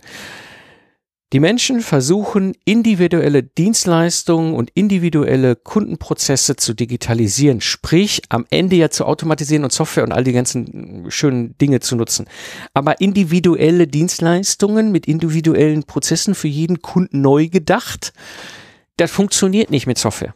Die 1.33 1.41
Menschen 1.41 1.81
versuchen, 1.81 2.53
individuelle 2.63 3.43
Dienstleistungen 3.43 4.53
und 4.53 4.71
individuelle 4.75 5.57
Kundenprozesse 5.57 6.55
zu 6.55 6.73
digitalisieren, 6.73 7.59
sprich 7.59 8.21
am 8.29 8.45
Ende 8.49 8.77
ja 8.77 8.89
zu 8.89 9.03
automatisieren 9.03 9.65
und 9.65 9.73
Software 9.73 10.05
und 10.05 10.13
all 10.13 10.23
die 10.23 10.31
ganzen 10.31 11.05
schönen 11.09 11.57
Dinge 11.57 11.81
zu 11.81 11.97
nutzen. 11.97 12.27
Aber 12.73 13.01
individuelle 13.01 13.87
Dienstleistungen 13.87 14.93
mit 14.93 15.05
individuellen 15.05 15.83
Prozessen 15.83 16.33
für 16.33 16.47
jeden 16.47 16.81
Kunden 16.81 17.19
neu 17.19 17.49
gedacht, 17.49 18.13
das 18.95 19.11
funktioniert 19.11 19.69
nicht 19.69 19.85
mit 19.85 19.97
Software 19.97 20.33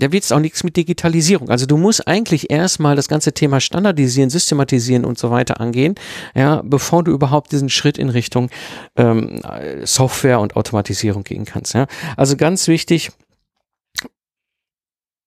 da 0.00 0.12
wird 0.12 0.24
es 0.24 0.32
auch 0.32 0.40
nichts 0.40 0.64
mit 0.64 0.76
Digitalisierung. 0.76 1.50
Also 1.50 1.66
du 1.66 1.76
musst 1.76 2.06
eigentlich 2.08 2.50
erstmal 2.50 2.96
das 2.96 3.08
ganze 3.08 3.32
Thema 3.32 3.60
standardisieren, 3.60 4.30
systematisieren 4.30 5.04
und 5.04 5.18
so 5.18 5.30
weiter 5.30 5.60
angehen, 5.60 5.94
ja, 6.34 6.62
bevor 6.64 7.04
du 7.04 7.12
überhaupt 7.12 7.52
diesen 7.52 7.68
Schritt 7.68 7.98
in 7.98 8.08
Richtung 8.08 8.50
ähm, 8.96 9.40
Software 9.84 10.40
und 10.40 10.56
Automatisierung 10.56 11.22
gehen 11.22 11.44
kannst. 11.44 11.74
Ja. 11.74 11.86
Also 12.16 12.36
ganz 12.36 12.66
wichtig, 12.68 13.10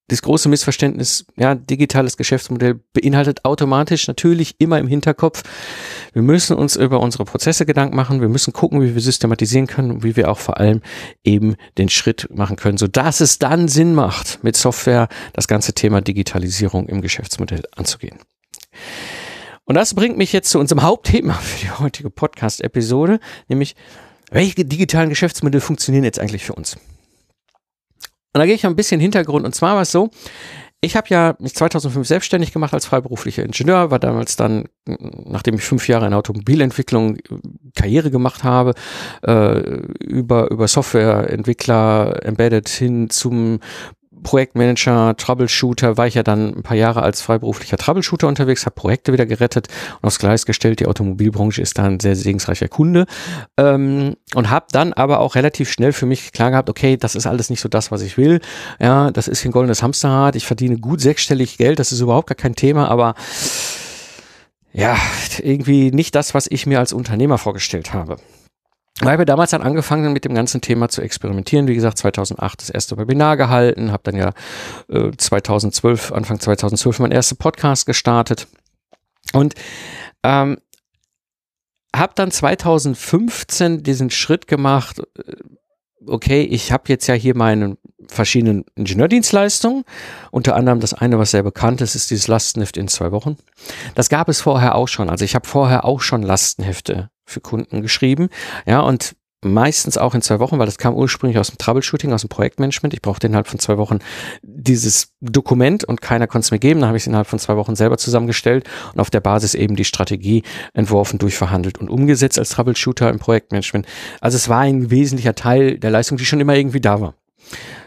das 0.09 0.21
große 0.21 0.49
Missverständnis, 0.49 1.25
ja, 1.37 1.55
digitales 1.55 2.17
Geschäftsmodell 2.17 2.79
beinhaltet 2.93 3.45
automatisch 3.45 4.07
natürlich 4.07 4.55
immer 4.59 4.77
im 4.79 4.87
Hinterkopf, 4.87 5.43
wir 6.11 6.21
müssen 6.21 6.57
uns 6.57 6.75
über 6.75 6.99
unsere 6.99 7.25
Prozesse 7.25 7.65
Gedanken 7.65 7.95
machen, 7.95 8.19
wir 8.19 8.27
müssen 8.27 8.51
gucken, 8.53 8.81
wie 8.81 8.93
wir 8.93 9.01
systematisieren 9.01 9.67
können 9.67 9.91
und 9.91 10.03
wie 10.03 10.15
wir 10.15 10.29
auch 10.29 10.39
vor 10.39 10.57
allem 10.57 10.81
eben 11.23 11.55
den 11.77 11.89
Schritt 11.89 12.27
machen 12.33 12.57
können, 12.57 12.77
so 12.77 12.87
dass 12.87 13.21
es 13.21 13.39
dann 13.39 13.67
Sinn 13.67 13.95
macht, 13.95 14.43
mit 14.43 14.57
Software 14.57 15.07
das 15.33 15.47
ganze 15.47 15.73
Thema 15.73 16.01
Digitalisierung 16.01 16.87
im 16.87 17.01
Geschäftsmodell 17.01 17.63
anzugehen. 17.75 18.17
Und 19.65 19.75
das 19.75 19.93
bringt 19.93 20.17
mich 20.17 20.33
jetzt 20.33 20.49
zu 20.49 20.59
unserem 20.59 20.83
Hauptthema 20.83 21.33
für 21.33 21.65
die 21.65 21.71
heutige 21.71 22.09
Podcast-Episode, 22.09 23.19
nämlich 23.47 23.75
welche 24.29 24.65
digitalen 24.65 25.09
Geschäftsmodelle 25.09 25.61
funktionieren 25.61 26.03
jetzt 26.03 26.19
eigentlich 26.19 26.43
für 26.43 26.53
uns? 26.53 26.77
Und 28.33 28.39
da 28.39 28.45
gehe 28.45 28.55
ich 28.55 28.65
ein 28.65 28.75
bisschen 28.75 28.99
Hintergrund. 28.99 29.45
Und 29.45 29.53
zwar 29.53 29.75
war 29.75 29.83
es 29.83 29.91
so, 29.91 30.09
ich 30.81 30.97
habe 30.97 31.07
ja 31.09 31.35
mich 31.39 31.55
2005 31.55 32.05
selbstständig 32.05 32.51
gemacht 32.51 32.73
als 32.73 32.85
freiberuflicher 32.85 33.43
Ingenieur, 33.43 33.89
war 33.89 33.99
damals 33.99 34.35
dann, 34.35 34.65
nachdem 34.85 35.55
ich 35.55 35.61
fünf 35.61 35.87
Jahre 35.87 36.07
in 36.07 36.13
Automobilentwicklung 36.13 37.15
äh, 37.15 37.21
Karriere 37.73 38.11
gemacht 38.11 38.43
habe, 38.43 38.73
äh, 39.21 39.59
über, 40.03 40.51
über 40.51 40.67
Softwareentwickler 40.67 42.19
embedded 42.23 42.67
hin 42.67 43.09
zum 43.09 43.59
Projektmanager, 44.23 45.15
Troubleshooter, 45.17 45.97
war 45.97 46.07
ich 46.07 46.15
ja 46.15 46.23
dann 46.23 46.55
ein 46.55 46.63
paar 46.63 46.77
Jahre 46.77 47.01
als 47.01 47.21
freiberuflicher 47.21 47.77
Troubleshooter 47.77 48.27
unterwegs, 48.27 48.65
habe 48.65 48.75
Projekte 48.75 49.13
wieder 49.13 49.25
gerettet 49.25 49.67
und 50.01 50.07
aufs 50.07 50.19
Gleis 50.19 50.45
gestellt. 50.45 50.79
Die 50.79 50.87
Automobilbranche 50.87 51.61
ist 51.61 51.77
da 51.77 51.83
ein 51.83 51.99
sehr 51.99 52.15
segensreicher 52.15 52.67
Kunde 52.67 53.05
ähm, 53.57 54.15
und 54.35 54.49
habe 54.49 54.65
dann 54.71 54.93
aber 54.93 55.19
auch 55.19 55.35
relativ 55.35 55.71
schnell 55.71 55.93
für 55.93 56.05
mich 56.05 56.31
klar 56.31 56.51
gehabt, 56.51 56.69
okay, 56.69 56.97
das 56.97 57.15
ist 57.15 57.27
alles 57.27 57.49
nicht 57.49 57.61
so 57.61 57.69
das, 57.69 57.91
was 57.91 58.01
ich 58.01 58.17
will. 58.17 58.39
Ja, 58.79 59.11
das 59.11 59.27
ist 59.27 59.45
ein 59.45 59.51
goldenes 59.51 59.83
Hamsterrad. 59.83 60.35
Ich 60.35 60.47
verdiene 60.47 60.77
gut 60.77 61.01
sechsstellig 61.01 61.57
Geld, 61.57 61.79
das 61.79 61.91
ist 61.91 61.99
überhaupt 61.99 62.27
gar 62.27 62.35
kein 62.35 62.55
Thema, 62.55 62.89
aber 62.89 63.15
ja, 64.73 64.97
irgendwie 65.41 65.91
nicht 65.91 66.15
das, 66.15 66.33
was 66.33 66.47
ich 66.49 66.65
mir 66.65 66.79
als 66.79 66.93
Unternehmer 66.93 67.37
vorgestellt 67.37 67.93
habe. 67.93 68.17
Weil 69.03 69.17
wir 69.17 69.25
damals 69.25 69.51
dann 69.51 69.61
angefangen 69.61 70.13
mit 70.13 70.25
dem 70.25 70.33
ganzen 70.33 70.61
Thema 70.61 70.89
zu 70.89 71.01
experimentieren. 71.01 71.67
Wie 71.67 71.75
gesagt, 71.75 71.97
2008 71.97 72.61
das 72.61 72.69
erste 72.69 72.97
Webinar 72.97 73.37
gehalten, 73.37 73.91
habe 73.91 74.03
dann 74.03 74.15
ja 74.15 74.31
äh, 74.89 75.11
2012, 75.15 76.11
Anfang 76.11 76.39
2012 76.39 76.99
mein 76.99 77.11
erster 77.11 77.35
Podcast 77.35 77.85
gestartet 77.85 78.47
und 79.33 79.55
ähm, 80.23 80.57
habe 81.95 82.13
dann 82.15 82.31
2015 82.31 83.83
diesen 83.83 84.09
Schritt 84.09 84.47
gemacht, 84.47 85.01
äh, 85.17 85.35
okay, 86.07 86.41
ich 86.41 86.71
habe 86.71 86.85
jetzt 86.87 87.07
ja 87.07 87.13
hier 87.13 87.35
meine 87.35 87.77
verschiedenen 88.07 88.65
Ingenieurdienstleistungen, 88.75 89.83
unter 90.31 90.55
anderem 90.55 90.79
das 90.79 90.93
eine, 90.93 91.19
was 91.19 91.31
sehr 91.31 91.43
bekannt 91.43 91.81
ist, 91.81 91.95
ist 91.95 92.11
dieses 92.11 92.27
Lastenheft 92.27 92.77
in 92.77 92.87
zwei 92.87 93.11
Wochen. 93.11 93.37
Das 93.95 94.09
gab 94.09 94.27
es 94.27 94.41
vorher 94.41 94.75
auch 94.75 94.87
schon. 94.87 95.09
Also 95.09 95.23
ich 95.23 95.35
habe 95.35 95.47
vorher 95.47 95.85
auch 95.85 96.01
schon 96.01 96.21
Lastenhefte 96.21 97.09
für 97.25 97.41
Kunden 97.41 97.81
geschrieben. 97.81 98.29
Ja, 98.65 98.81
und 98.81 99.15
meistens 99.43 99.97
auch 99.97 100.15
in 100.15 100.21
zwei 100.21 100.39
Wochen, 100.39 100.59
weil 100.59 100.65
das 100.65 100.77
kam 100.77 100.93
ursprünglich 100.95 101.37
aus 101.37 101.49
dem 101.49 101.57
Troubleshooting, 101.57 102.13
aus 102.13 102.21
dem 102.21 102.29
Projektmanagement. 102.29 102.93
Ich 102.93 103.01
brauchte 103.01 103.27
innerhalb 103.27 103.47
von 103.47 103.59
zwei 103.59 103.77
Wochen 103.77 103.99
dieses 104.41 105.13
Dokument 105.21 105.83
und 105.83 106.01
keiner 106.01 106.27
konnte 106.27 106.45
es 106.45 106.51
mir 106.51 106.59
geben. 106.59 106.79
Dann 106.79 106.87
habe 106.87 106.97
ich 106.97 107.03
es 107.03 107.07
innerhalb 107.07 107.27
von 107.27 107.39
zwei 107.39 107.57
Wochen 107.57 107.75
selber 107.75 107.97
zusammengestellt 107.97 108.69
und 108.93 108.99
auf 108.99 109.09
der 109.09 109.19
Basis 109.19 109.53
eben 109.53 109.75
die 109.75 109.85
Strategie 109.85 110.43
entworfen, 110.73 111.19
durchverhandelt 111.19 111.77
und 111.77 111.89
umgesetzt 111.89 112.39
als 112.39 112.49
Troubleshooter 112.49 113.09
im 113.09 113.19
Projektmanagement. 113.19 113.85
Also 114.21 114.37
es 114.37 114.49
war 114.49 114.61
ein 114.61 114.89
wesentlicher 114.89 115.35
Teil 115.35 115.77
der 115.77 115.91
Leistung, 115.91 116.17
die 116.17 116.25
schon 116.25 116.39
immer 116.39 116.55
irgendwie 116.55 116.81
da 116.81 117.01
war. 117.01 117.15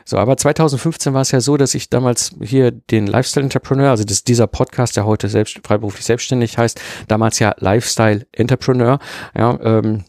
So, 0.05 0.19
aber 0.19 0.37
2015 0.37 1.15
war 1.15 1.23
es 1.23 1.33
ja 1.33 1.41
so, 1.41 1.57
dass 1.57 1.75
ich 1.75 1.91
damals 1.91 2.33
hier 2.41 2.71
den 2.71 3.07
Lifestyle 3.07 3.45
Entrepreneur, 3.45 3.91
also 3.91 4.05
das, 4.05 4.23
dieser 4.23 4.47
Podcast, 4.47 4.97
der 4.97 5.05
heute 5.05 5.29
selbst 5.29 5.61
freiberuflich 5.65 6.05
selbstständig 6.05 6.59
heißt, 6.59 6.81
damals 7.09 7.39
ja 7.41 7.55
Lifestyle 7.59 8.27
Entrepreneur, 8.33 8.99
ja, 9.37 9.59
ähm, 9.63 10.05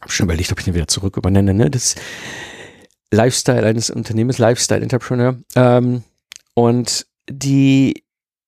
hab 0.00 0.10
schon 0.10 0.24
überlegt, 0.24 0.50
ob 0.50 0.58
ich 0.58 0.64
den 0.64 0.74
wieder 0.74 0.88
zurück 0.88 1.16
übernenne, 1.16 1.54
ne, 1.54 1.70
das 1.70 1.94
Lifestyle 3.12 3.64
eines 3.64 3.90
Unternehmens, 3.90 4.38
Lifestyle 4.38 4.80
Entrepreneur, 4.80 5.36
ähm, 5.54 6.02
und 6.54 7.06
die 7.30 8.04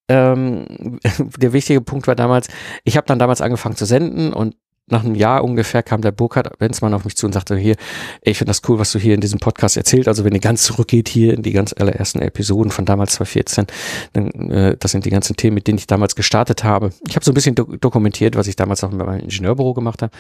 ähm, 0.09 0.99
der 1.37 1.53
wichtige 1.53 1.81
Punkt 1.81 2.07
war 2.07 2.15
damals, 2.15 2.49
ich 2.85 2.97
habe 2.97 3.07
dann 3.07 3.19
damals 3.19 3.41
angefangen 3.41 3.77
zu 3.77 3.87
senden 3.87 4.33
und 4.33 4.57
nach 4.87 5.03
einem 5.03 5.15
Jahr 5.15 5.43
ungefähr 5.43 5.83
kam 5.83 6.03
der 6.03 6.13
Burkhard 6.13 6.59
Benzmann 6.59 6.93
auf 6.93 7.05
mich 7.05 7.17
zu 7.17 7.27
und 7.27 7.33
sagte, 7.33 7.57
hier, 7.57 7.77
ich 8.21 8.37
finde 8.37 8.51
das 8.51 8.61
cool, 8.69 8.79
was 8.79 8.93
du 8.93 8.99
hier 8.99 9.15
in 9.15 9.21
diesem 9.21 9.41
Podcast 9.41 9.77
erzählt. 9.77 10.09
Also 10.09 10.25
wenn 10.25 10.35
ihr 10.35 10.41
ganz 10.41 10.63
zurückgeht 10.65 11.09
hier 11.09 11.33
in 11.33 11.43
die 11.43 11.53
ganz 11.53 11.73
allerersten 11.73 12.21
Episoden 12.21 12.71
von 12.71 12.85
damals 12.85 13.15
2014, 13.15 13.67
dann 14.13 14.29
äh, 14.51 14.77
das 14.79 14.93
sind 14.93 15.07
die 15.07 15.11
ganzen 15.11 15.37
Themen, 15.37 15.55
mit 15.55 15.67
denen 15.67 15.79
ich 15.79 15.87
damals 15.87 16.15
gestartet 16.15 16.65
habe. 16.65 16.91
Ich 17.09 17.17
habe 17.17 17.25
so 17.25 17.31
ein 17.31 17.35
bisschen 17.35 17.55
do 17.55 17.65
dokumentiert, 17.65 18.37
was 18.37 18.47
ich 18.47 18.57
damals 18.57 18.85
auch 18.85 18.93
in 18.93 18.99
meinem 18.99 19.21
Ingenieurbüro 19.21 19.73
gemacht 19.73 20.03
habe. 20.03 20.13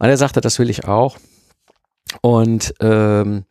Und 0.00 0.08
er 0.08 0.16
sagte, 0.16 0.40
das 0.40 0.58
will 0.58 0.70
ich 0.70 0.86
auch. 0.86 1.16
Und 2.20 2.74
ähm, 2.80 3.44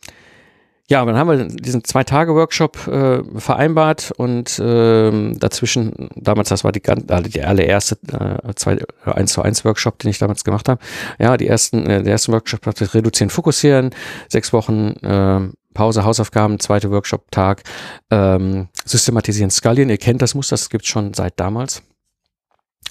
ja, 0.90 1.06
dann 1.06 1.16
haben 1.16 1.30
wir 1.30 1.46
diesen 1.46 1.84
Zwei-Tage-Workshop 1.84 2.88
äh, 2.88 3.40
vereinbart 3.40 4.12
und 4.18 4.58
äh, 4.58 5.34
dazwischen, 5.36 6.10
damals, 6.16 6.50
das 6.50 6.64
war 6.64 6.72
die, 6.72 6.82
also 6.88 7.30
die 7.30 7.44
allererste 7.44 7.98
äh, 8.12 8.54
zwei, 8.56 8.80
1 9.06 9.32
zu 9.32 9.44
1 9.44 9.66
Workshop, 9.66 10.00
den 10.00 10.10
ich 10.10 10.18
damals 10.18 10.44
gemacht 10.44 10.68
habe. 10.68 10.82
Ja, 11.20 11.38
die 11.38 11.48
ersten, 11.48 11.86
äh, 11.86 12.02
der 12.02 12.14
erste 12.14 12.32
Workshop 12.32 12.66
hatte 12.66 12.92
Reduzieren, 12.92 13.30
Fokussieren, 13.30 13.92
sechs 14.30 14.52
Wochen 14.52 14.94
äh, 15.04 15.50
Pause, 15.76 16.04
Hausaufgaben, 16.04 16.60
zweite 16.60 16.90
Workshop-Tag, 16.90 17.62
ähm, 18.10 18.70
Systematisieren, 18.84 19.52
Skalieren. 19.52 19.92
Ihr 19.92 19.98
kennt 19.98 20.24
das 20.24 20.34
Muster, 20.34 20.56
das 20.56 20.72
gibt's 20.72 20.88
schon 20.88 21.14
seit 21.14 21.40
damals. 21.40 21.84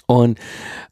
Und 0.05 0.39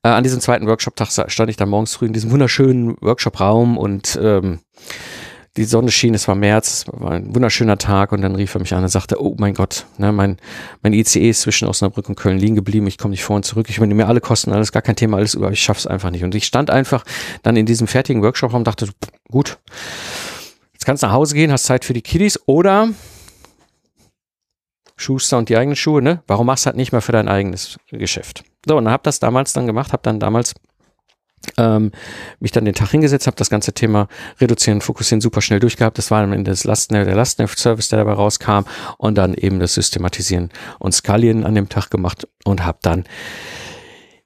äh, 0.04 0.10
an 0.10 0.24
diesem 0.24 0.42
zweiten 0.42 0.68
Workshop-Tag 0.68 1.32
stand 1.32 1.50
ich 1.50 1.56
dann 1.56 1.70
morgens 1.70 1.96
früh 1.96 2.08
in 2.08 2.14
diesem 2.14 2.32
wunderschönen 2.32 2.98
Workshop-Raum 3.00 3.78
und 3.78 4.20
ähm, 4.22 4.60
die 5.58 5.66
Sonne 5.66 5.92
schien, 5.92 6.14
es 6.14 6.28
war 6.28 6.36
März, 6.36 6.68
es 6.68 6.86
war 6.88 7.12
ein 7.12 7.34
wunderschöner 7.34 7.78
Tag 7.78 8.12
und 8.12 8.22
dann 8.22 8.36
rief 8.36 8.54
er 8.56 8.62
mich 8.62 8.74
an 8.74 8.84
und 8.84 8.90
sagte, 8.90 9.22
oh 9.22 9.36
mein 9.40 9.56
Gott, 9.56 9.86
ne, 9.98 10.12
mein, 10.12 10.38
mein 10.84 10.94
ICE 10.94 11.30
ist 11.30 11.42
zwischen 11.42 11.68
Osnabrück 11.68 12.08
und 12.08 12.16
Köln 12.16 12.38
liegen 12.38 12.56
geblieben, 12.56 12.86
ich 12.88 12.98
komme 12.98 13.12
nicht 13.12 13.24
vor 13.24 13.36
und 13.36 13.44
zurück, 13.44 13.68
ich 13.70 13.78
übernehme 13.78 14.04
mir 14.04 14.08
alle 14.08 14.22
Kosten, 14.22 14.52
alles 14.52 14.72
gar 14.72 14.84
kein 14.84 14.96
Thema, 14.96 15.18
alles 15.18 15.34
über, 15.34 15.52
ich 15.52 15.62
schaff's 15.62 15.88
einfach 15.88 16.12
nicht. 16.12 16.24
Und 16.24 16.36
ich 16.36 16.46
stand 16.46 16.70
einfach 16.70 17.04
dann 17.42 17.58
in 17.58 17.66
diesem 17.66 17.88
fertigen 17.88 18.22
Workshop-Raum 18.22 18.60
und 18.60 18.68
dachte, 18.68 18.88
gut, 19.30 19.58
jetzt 20.74 20.86
kannst 20.86 21.02
du 21.02 21.08
nach 21.08 21.14
Hause 21.14 21.34
gehen, 21.34 21.52
hast 21.52 21.66
Zeit 21.66 21.84
für 21.84 21.94
die 21.94 22.04
Kiddies 22.04 22.40
oder 22.46 22.90
Schuster 24.96 25.38
und 25.38 25.50
die 25.50 25.58
eigenen 25.58 25.76
Schuhe, 25.76 26.02
ne? 26.02 26.22
Warum 26.28 26.48
machst 26.48 26.66
du 26.66 26.68
halt 26.68 26.78
nicht 26.78 26.92
mehr 26.92 27.02
für 27.02 27.12
dein 27.12 27.28
eigenes 27.28 27.78
Geschäft? 27.90 28.44
So, 28.68 28.78
und 28.78 28.90
hab 28.90 29.04
das 29.04 29.20
damals 29.20 29.54
dann 29.54 29.68
gemacht, 29.68 29.94
hab 29.94 30.04
dann 30.04 30.20
damals 30.20 30.54
ähm, 31.58 31.92
mich 32.40 32.52
dann 32.52 32.66
den 32.66 32.74
Tag 32.74 32.92
hingesetzt, 32.92 33.28
habe 33.28 33.38
das 33.38 33.50
ganze 33.50 33.74
Thema 33.74 34.08
reduzieren, 34.40 34.82
fokussieren 34.82 35.22
super 35.22 35.42
schnell 35.42 35.60
durchgehabt. 35.60 35.98
Das 35.98 36.12
war 36.12 36.24
am 36.24 36.34
Ende 36.34 36.52
das 36.52 36.64
der 36.64 37.16
Lastenheft-Service, 37.16 37.90
der 37.90 38.00
dabei 38.00 38.14
rauskam 38.14 38.62
und 38.98 39.18
dann 39.18 39.34
eben 39.34 39.60
das 39.60 39.74
Systematisieren 39.74 40.50
und 40.80 40.94
Skalieren 40.94 41.44
an 41.44 41.56
dem 41.56 41.70
Tag 41.70 41.90
gemacht 41.90 42.28
und 42.44 42.66
habe 42.66 42.80
dann 42.82 43.06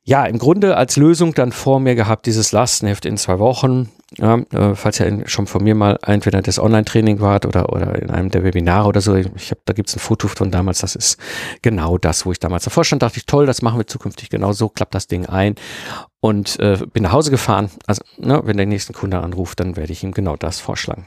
ja, 0.04 0.26
im 0.26 0.40
Grunde 0.40 0.78
als 0.78 0.96
Lösung 0.98 1.34
dann 1.34 1.52
vor 1.52 1.80
mir 1.80 1.96
gehabt, 1.96 2.26
dieses 2.26 2.52
Lastenheft 2.52 3.06
in 3.06 3.18
zwei 3.18 3.38
Wochen. 3.38 3.90
Ja, 4.18 4.40
äh, 4.52 4.76
falls 4.76 5.00
ihr 5.00 5.28
schon 5.28 5.48
von 5.48 5.64
mir 5.64 5.74
mal 5.74 5.98
entweder 6.06 6.42
das 6.42 6.60
Online-Training 6.60 7.22
wart 7.22 7.46
oder, 7.46 7.72
oder 7.72 8.02
in 8.02 8.10
einem 8.10 8.30
der 8.30 8.44
Webinare 8.44 8.88
oder 8.88 9.00
so, 9.00 9.16
ich 9.16 9.52
hab, 9.52 9.60
da 9.66 9.74
gibt's 9.74 9.96
ein 9.96 10.00
Foto 10.00 10.28
von 10.28 10.52
damals, 10.52 10.80
das 10.80 10.96
ist 10.96 11.18
genau 11.62 11.98
das, 11.98 12.26
wo 12.26 12.32
ich 12.32 12.40
damals 12.40 12.66
davor 12.66 12.84
stand, 12.84 13.04
dachte 13.04 13.20
ich, 13.20 13.26
toll, 13.26 13.46
das 13.46 13.62
machen 13.62 13.80
wir 13.80 13.88
zukünftig 13.88 14.30
genau 14.30 14.52
so, 14.52 14.68
klappt 14.68 14.96
das 14.96 15.08
Ding 15.08 15.28
ein 15.28 15.56
und 16.20 16.60
äh, 16.60 16.78
bin 16.92 17.04
nach 17.04 17.14
Hause 17.14 17.32
gefahren. 17.32 17.70
Also, 17.88 18.04
ne, 18.18 18.42
wenn 18.44 18.58
der 18.58 18.66
nächste 18.66 18.92
Kunde 18.92 19.20
anruft, 19.20 19.62
dann 19.62 19.78
werde 19.78 19.94
ich 19.94 20.04
ihm 20.04 20.12
genau 20.12 20.36
das 20.36 20.60
vorschlagen. 20.60 21.06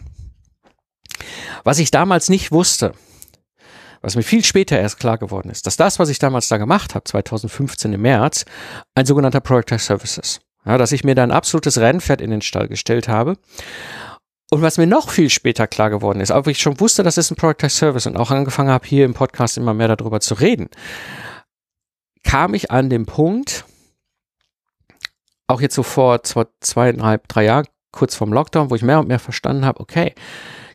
Was 1.62 1.78
ich 1.78 1.90
damals 1.90 2.30
nicht 2.30 2.52
wusste, 2.52 2.94
was 4.04 4.16
mir 4.16 4.22
viel 4.22 4.44
später 4.44 4.78
erst 4.78 5.00
klar 5.00 5.16
geworden 5.16 5.48
ist, 5.48 5.66
dass 5.66 5.78
das, 5.78 5.98
was 5.98 6.10
ich 6.10 6.18
damals 6.18 6.48
da 6.48 6.58
gemacht 6.58 6.94
habe, 6.94 7.04
2015 7.04 7.94
im 7.94 8.02
März, 8.02 8.44
ein 8.94 9.06
sogenannter 9.06 9.40
Product 9.40 9.78
Service 9.78 10.18
ist. 10.18 10.40
Ja, 10.66 10.76
dass 10.76 10.92
ich 10.92 11.04
mir 11.04 11.14
da 11.14 11.22
ein 11.22 11.30
absolutes 11.30 11.78
Rennpferd 11.78 12.20
in 12.20 12.30
den 12.30 12.42
Stall 12.42 12.68
gestellt 12.68 13.08
habe. 13.08 13.36
Und 14.50 14.60
was 14.60 14.76
mir 14.76 14.86
noch 14.86 15.10
viel 15.10 15.30
später 15.30 15.66
klar 15.66 15.88
geworden 15.88 16.20
ist, 16.20 16.30
obwohl 16.30 16.52
ich 16.52 16.58
schon 16.58 16.78
wusste, 16.80 17.02
das 17.02 17.16
ist 17.16 17.30
ein 17.30 17.36
Product 17.36 17.68
Service 17.70 18.06
und 18.06 18.16
auch 18.16 18.30
angefangen 18.30 18.70
habe, 18.70 18.86
hier 18.86 19.06
im 19.06 19.14
Podcast 19.14 19.56
immer 19.56 19.72
mehr 19.72 19.88
darüber 19.88 20.20
zu 20.20 20.34
reden, 20.34 20.68
kam 22.22 22.52
ich 22.52 22.70
an 22.70 22.90
den 22.90 23.06
Punkt, 23.06 23.64
auch 25.46 25.62
jetzt 25.62 25.74
so 25.74 25.82
vor 25.82 26.22
zwei, 26.22 26.44
zweieinhalb, 26.60 27.26
drei 27.28 27.44
Jahren, 27.44 27.66
kurz 27.90 28.14
vorm 28.14 28.32
Lockdown, 28.32 28.70
wo 28.70 28.74
ich 28.74 28.82
mehr 28.82 28.98
und 29.00 29.08
mehr 29.08 29.18
verstanden 29.18 29.64
habe, 29.64 29.80
okay, 29.80 30.14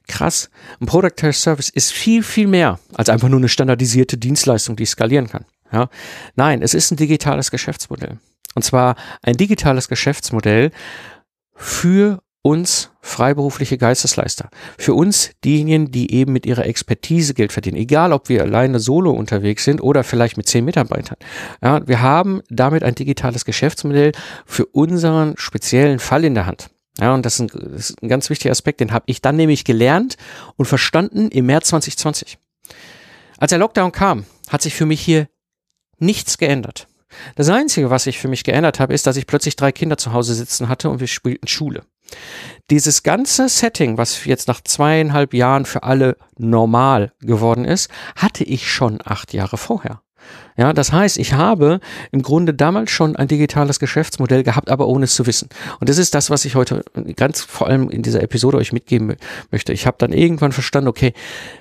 krass, 0.09 0.49
ein 0.81 0.87
Product 0.87 1.23
as 1.23 1.41
Service 1.41 1.69
ist 1.69 1.93
viel, 1.93 2.23
viel 2.23 2.47
mehr 2.47 2.79
als 2.93 3.07
einfach 3.07 3.29
nur 3.29 3.39
eine 3.39 3.47
standardisierte 3.47 4.17
Dienstleistung, 4.17 4.75
die 4.75 4.83
ich 4.83 4.89
skalieren 4.89 5.29
kann. 5.29 5.45
Ja? 5.71 5.89
Nein, 6.35 6.61
es 6.61 6.73
ist 6.73 6.91
ein 6.91 6.97
digitales 6.97 7.51
Geschäftsmodell. 7.51 8.17
Und 8.55 8.63
zwar 8.63 8.95
ein 9.21 9.37
digitales 9.37 9.87
Geschäftsmodell 9.87 10.71
für 11.55 12.21
uns 12.41 12.91
freiberufliche 13.01 13.77
Geistesleister. 13.77 14.49
Für 14.77 14.93
uns 14.93 15.31
diejenigen, 15.43 15.91
die 15.91 16.13
eben 16.13 16.33
mit 16.33 16.45
ihrer 16.45 16.65
Expertise 16.65 17.33
Geld 17.33 17.51
verdienen. 17.51 17.77
Egal, 17.77 18.13
ob 18.13 18.29
wir 18.29 18.41
alleine 18.41 18.79
solo 18.79 19.11
unterwegs 19.11 19.65
sind 19.65 19.81
oder 19.81 20.03
vielleicht 20.03 20.37
mit 20.37 20.47
zehn 20.47 20.65
Mitarbeitern. 20.65 21.17
Ja, 21.61 21.85
wir 21.87 22.01
haben 22.01 22.41
damit 22.49 22.83
ein 22.83 22.95
digitales 22.95 23.45
Geschäftsmodell 23.45 24.13
für 24.45 24.65
unseren 24.65 25.35
speziellen 25.37 25.99
Fall 25.99 26.23
in 26.23 26.33
der 26.33 26.45
Hand. 26.45 26.69
Ja, 26.99 27.13
und 27.13 27.25
das 27.25 27.35
ist 27.35 27.39
ein, 27.39 27.71
das 27.71 27.89
ist 27.91 28.03
ein 28.03 28.09
ganz 28.09 28.29
wichtiger 28.29 28.51
Aspekt, 28.51 28.79
den 28.79 28.91
habe 28.91 29.05
ich 29.07 29.21
dann 29.21 29.35
nämlich 29.35 29.63
gelernt 29.63 30.17
und 30.57 30.65
verstanden 30.65 31.29
im 31.29 31.45
März 31.45 31.69
2020. 31.69 32.37
Als 33.37 33.49
der 33.49 33.59
Lockdown 33.59 33.91
kam, 33.91 34.25
hat 34.49 34.61
sich 34.61 34.73
für 34.73 34.85
mich 34.85 35.01
hier 35.01 35.27
nichts 35.97 36.37
geändert. 36.37 36.87
Das 37.35 37.49
Einzige, 37.49 37.89
was 37.89 38.03
sich 38.03 38.19
für 38.19 38.27
mich 38.27 38.43
geändert 38.43 38.79
habe, 38.79 38.93
ist, 38.93 39.07
dass 39.07 39.17
ich 39.17 39.27
plötzlich 39.27 39.55
drei 39.55 39.71
Kinder 39.71 39.97
zu 39.97 40.13
Hause 40.13 40.35
sitzen 40.35 40.69
hatte 40.69 40.89
und 40.89 40.99
wir 40.99 41.07
spielten 41.07 41.47
Schule. 41.47 41.83
Dieses 42.69 43.03
ganze 43.03 43.49
Setting, 43.49 43.97
was 43.97 44.25
jetzt 44.25 44.47
nach 44.47 44.61
zweieinhalb 44.61 45.33
Jahren 45.33 45.65
für 45.65 45.83
alle 45.83 46.17
normal 46.37 47.13
geworden 47.19 47.65
ist, 47.65 47.89
hatte 48.15 48.43
ich 48.43 48.71
schon 48.71 48.99
acht 49.03 49.33
Jahre 49.33 49.57
vorher. 49.57 50.01
Ja, 50.57 50.73
das 50.73 50.91
heißt, 50.91 51.17
ich 51.17 51.33
habe 51.33 51.79
im 52.11 52.21
Grunde 52.21 52.53
damals 52.53 52.91
schon 52.91 53.15
ein 53.15 53.27
digitales 53.27 53.79
Geschäftsmodell 53.79 54.43
gehabt, 54.43 54.69
aber 54.69 54.87
ohne 54.87 55.05
es 55.05 55.15
zu 55.15 55.25
wissen. 55.25 55.49
Und 55.79 55.89
das 55.89 55.97
ist 55.97 56.13
das, 56.13 56.29
was 56.29 56.45
ich 56.45 56.55
heute 56.55 56.83
ganz 57.15 57.41
vor 57.41 57.67
allem 57.67 57.89
in 57.89 58.01
dieser 58.01 58.21
Episode 58.21 58.57
euch 58.57 58.73
mitgeben 58.73 59.15
möchte. 59.51 59.73
Ich 59.73 59.87
habe 59.87 59.97
dann 59.99 60.11
irgendwann 60.11 60.51
verstanden, 60.51 60.89
okay, 60.89 61.13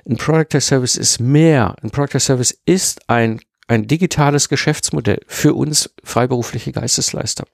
ein 0.08 0.16
Product 0.16 0.56
as 0.56 0.66
Service 0.66 0.96
ist 0.96 1.20
mehr. 1.20 1.76
Ein 1.82 1.90
Product 1.90 2.16
as 2.16 2.26
Service 2.26 2.58
ist 2.66 3.08
ein, 3.08 3.40
ein 3.68 3.86
digitales 3.86 4.48
Geschäftsmodell 4.48 5.20
für 5.26 5.54
uns 5.54 5.90
freiberufliche 6.02 6.72
Geistesleister. 6.72 7.44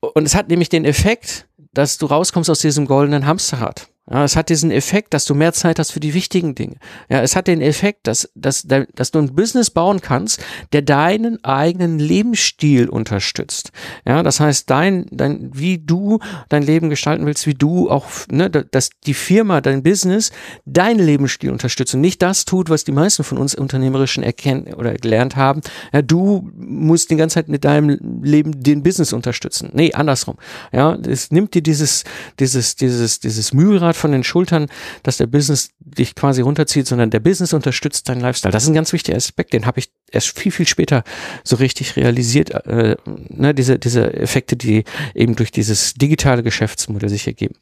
Und 0.00 0.24
es 0.24 0.34
hat 0.34 0.48
nämlich 0.48 0.68
den 0.68 0.84
Effekt, 0.84 1.48
dass 1.72 1.98
du 1.98 2.06
rauskommst 2.06 2.50
aus 2.50 2.60
diesem 2.60 2.86
goldenen 2.86 3.26
Hamsterrad. 3.26 3.88
Ja, 4.10 4.24
es 4.24 4.36
hat 4.36 4.48
diesen 4.48 4.70
Effekt, 4.70 5.12
dass 5.12 5.24
du 5.26 5.34
mehr 5.34 5.52
Zeit 5.52 5.78
hast 5.78 5.90
für 5.90 6.00
die 6.00 6.14
wichtigen 6.14 6.54
Dinge. 6.54 6.76
Ja, 7.10 7.20
es 7.20 7.36
hat 7.36 7.46
den 7.46 7.60
Effekt, 7.60 8.06
dass, 8.06 8.30
dass, 8.34 8.66
dass 8.66 9.10
du 9.10 9.18
ein 9.18 9.34
Business 9.34 9.70
bauen 9.70 10.00
kannst, 10.00 10.42
der 10.72 10.82
deinen 10.82 11.42
eigenen 11.44 11.98
Lebensstil 11.98 12.88
unterstützt. 12.88 13.70
Ja, 14.06 14.22
das 14.22 14.40
heißt, 14.40 14.70
dein, 14.70 15.06
dein, 15.10 15.50
wie 15.52 15.78
du 15.78 16.20
dein 16.48 16.62
Leben 16.62 16.88
gestalten 16.88 17.26
willst, 17.26 17.46
wie 17.46 17.54
du 17.54 17.90
auch, 17.90 18.06
ne, 18.30 18.48
dass 18.50 18.90
die 19.04 19.14
Firma, 19.14 19.60
dein 19.60 19.82
Business, 19.82 20.32
deinen 20.64 21.00
Lebensstil 21.00 21.50
unterstützt 21.50 21.94
und 21.94 22.00
nicht 22.00 22.22
das 22.22 22.44
tut, 22.44 22.70
was 22.70 22.84
die 22.84 22.92
meisten 22.92 23.24
von 23.24 23.36
uns 23.36 23.54
Unternehmerischen 23.54 24.22
erkennen 24.22 24.72
oder 24.74 24.94
gelernt 24.94 25.36
haben. 25.36 25.60
Ja, 25.92 26.00
du 26.00 26.50
musst 26.56 27.10
die 27.10 27.16
ganze 27.16 27.34
Zeit 27.34 27.48
mit 27.48 27.64
deinem 27.64 28.22
Leben 28.22 28.62
den 28.62 28.82
Business 28.82 29.12
unterstützen. 29.12 29.70
Nee, 29.74 29.92
andersrum. 29.92 30.36
Ja, 30.72 30.94
es 30.94 31.30
nimmt 31.30 31.54
dir 31.54 31.62
dieses, 31.62 32.04
dieses, 32.38 32.76
dieses, 32.76 33.20
dieses 33.20 33.52
Mühlrad 33.52 33.97
von 33.98 34.12
den 34.12 34.24
Schultern, 34.24 34.66
dass 35.02 35.16
der 35.16 35.26
Business 35.26 35.70
dich 35.80 36.14
quasi 36.14 36.40
runterzieht, 36.40 36.86
sondern 36.86 37.10
der 37.10 37.20
Business 37.20 37.52
unterstützt 37.52 38.08
deinen 38.08 38.20
Lifestyle. 38.20 38.52
Das 38.52 38.62
ist 38.62 38.68
ein 38.68 38.74
ganz 38.74 38.92
wichtiger 38.92 39.16
Aspekt, 39.16 39.52
den 39.52 39.66
habe 39.66 39.80
ich 39.80 39.90
erst 40.10 40.38
viel, 40.38 40.52
viel 40.52 40.66
später 40.66 41.04
so 41.44 41.56
richtig 41.56 41.96
realisiert. 41.96 42.50
Äh, 42.66 42.96
ne, 43.06 43.54
diese, 43.54 43.78
diese 43.78 44.12
Effekte, 44.14 44.56
die 44.56 44.84
eben 45.14 45.36
durch 45.36 45.50
dieses 45.50 45.94
digitale 45.94 46.42
Geschäftsmodell 46.42 47.08
sich 47.08 47.26
ergeben. 47.26 47.54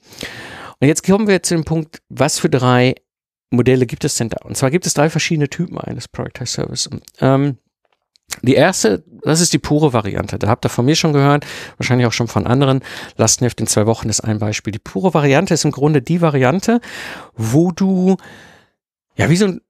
Und 0.81 0.89
jetzt 0.89 1.05
kommen 1.05 1.27
wir 1.27 1.43
zu 1.43 1.55
dem 1.55 1.65
Punkt, 1.65 2.03
was 2.09 2.39
für 2.39 2.51
drei 2.51 2.95
Modelle 3.51 3.87
gibt 3.87 4.05
es 4.05 4.17
denn 4.17 4.29
da? 4.29 4.39
Und 4.45 4.57
zwar 4.57 4.71
gibt 4.71 4.87
es 4.87 4.95
drei 4.95 5.09
verschiedene 5.09 5.49
Typen 5.49 5.79
eines 5.79 6.09
Productized 6.09 6.55
Service. 6.55 6.91
Ähm, 7.21 7.59
die 8.43 8.55
erste, 8.55 9.05
das 9.23 9.41
ist 9.41 9.53
die 9.53 9.59
pure 9.59 9.93
Variante. 9.93 10.39
Da 10.39 10.49
habt 10.49 10.65
ihr 10.65 10.69
von 10.69 10.85
mir 10.85 10.97
schon 10.97 11.13
gehört, 11.13 11.47
wahrscheinlich 11.79 12.07
auch 12.07 12.13
schon 12.13 12.29
von 12.29 12.47
anderen. 12.47 12.81
Lastenheft 13.17 13.61
in 13.61 13.67
zwei 13.67 13.87
Wochen 13.87 14.09
ist 14.09 14.21
ein 14.21 14.39
Beispiel. 14.39 14.73
Die 14.73 14.79
pure 14.79 15.15
Variante 15.15 15.55
ist 15.55 15.65
im 15.65 15.73
Grunde 15.73 16.03
die 16.03 16.21
Variante, 16.21 16.81
wo 17.35 17.73
du, 17.73 18.17
ja, 19.17 19.31
wie 19.31 19.37
so 19.37 19.47
ein, 19.47 19.61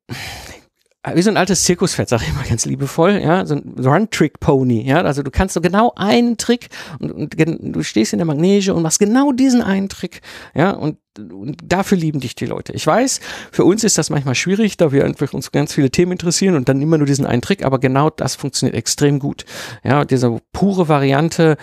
wie 1.14 1.22
so 1.22 1.30
ein 1.30 1.36
altes 1.36 1.62
Zirkuspferd, 1.64 2.08
sag 2.08 2.22
ich 2.22 2.34
mal 2.34 2.44
ganz 2.48 2.64
liebevoll, 2.64 3.20
ja, 3.22 3.46
so 3.46 3.54
ein 3.54 3.74
Run-Trick-Pony, 3.78 4.86
ja, 4.86 5.02
also 5.02 5.22
du 5.22 5.30
kannst 5.30 5.54
so 5.54 5.60
genau 5.60 5.92
einen 5.96 6.36
Trick 6.36 6.68
und, 6.98 7.12
und, 7.12 7.36
du 7.36 7.82
stehst 7.82 8.12
in 8.12 8.18
der 8.18 8.26
Magnese 8.26 8.74
und 8.74 8.82
machst 8.82 8.98
genau 8.98 9.32
diesen 9.32 9.62
einen 9.62 9.88
Trick, 9.88 10.20
ja, 10.54 10.70
und, 10.70 10.98
und 11.18 11.58
dafür 11.62 11.96
lieben 11.96 12.20
dich 12.20 12.34
die 12.34 12.46
Leute. 12.46 12.72
Ich 12.72 12.86
weiß, 12.86 13.20
für 13.52 13.64
uns 13.64 13.84
ist 13.84 13.98
das 13.98 14.10
manchmal 14.10 14.34
schwierig, 14.34 14.76
da 14.76 14.92
wir 14.92 15.04
einfach 15.04 15.32
uns 15.32 15.52
ganz 15.52 15.72
viele 15.72 15.90
Themen 15.90 16.12
interessieren 16.12 16.56
und 16.56 16.68
dann 16.68 16.82
immer 16.82 16.98
nur 16.98 17.06
diesen 17.06 17.26
einen 17.26 17.42
Trick, 17.42 17.64
aber 17.64 17.78
genau 17.78 18.10
das 18.10 18.34
funktioniert 18.34 18.76
extrem 18.76 19.18
gut. 19.18 19.44
Ja, 19.84 20.04
diese 20.04 20.40
pure 20.52 20.88
Variante 20.88 21.56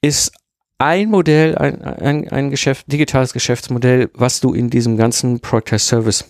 ist 0.00 0.32
ein 0.78 1.10
Modell, 1.10 1.56
ein, 1.58 1.82
ein, 1.82 2.28
ein 2.30 2.50
Geschäft, 2.50 2.90
digitales 2.90 3.34
Geschäftsmodell, 3.34 4.08
was 4.14 4.40
du 4.40 4.54
in 4.54 4.70
diesem 4.70 4.96
ganzen 4.96 5.40
Product 5.40 5.78
Service 5.78 6.24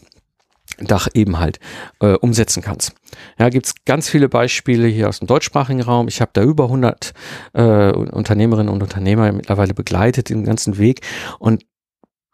Dach 0.86 1.08
eben 1.14 1.38
halt 1.38 1.60
äh, 2.00 2.14
umsetzen 2.14 2.62
kannst. 2.62 2.92
Ja, 3.38 3.48
gibt's 3.48 3.74
ganz 3.84 4.08
viele 4.08 4.28
Beispiele 4.28 4.88
hier 4.88 5.08
aus 5.08 5.18
dem 5.18 5.28
deutschsprachigen 5.28 5.82
Raum. 5.82 6.08
Ich 6.08 6.20
habe 6.20 6.30
da 6.32 6.42
über 6.42 6.64
100 6.64 7.12
äh, 7.52 7.92
Unternehmerinnen 7.92 8.72
und 8.72 8.82
Unternehmer 8.82 9.30
mittlerweile 9.32 9.74
begleitet 9.74 10.30
den 10.30 10.44
ganzen 10.44 10.78
Weg 10.78 11.00
und 11.38 11.64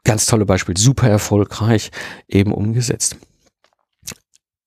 ganz 0.04 0.26
tolle 0.26 0.46
Beispiele, 0.46 0.78
super 0.78 1.08
erfolgreich 1.08 1.90
eben 2.28 2.52
umgesetzt. 2.52 3.16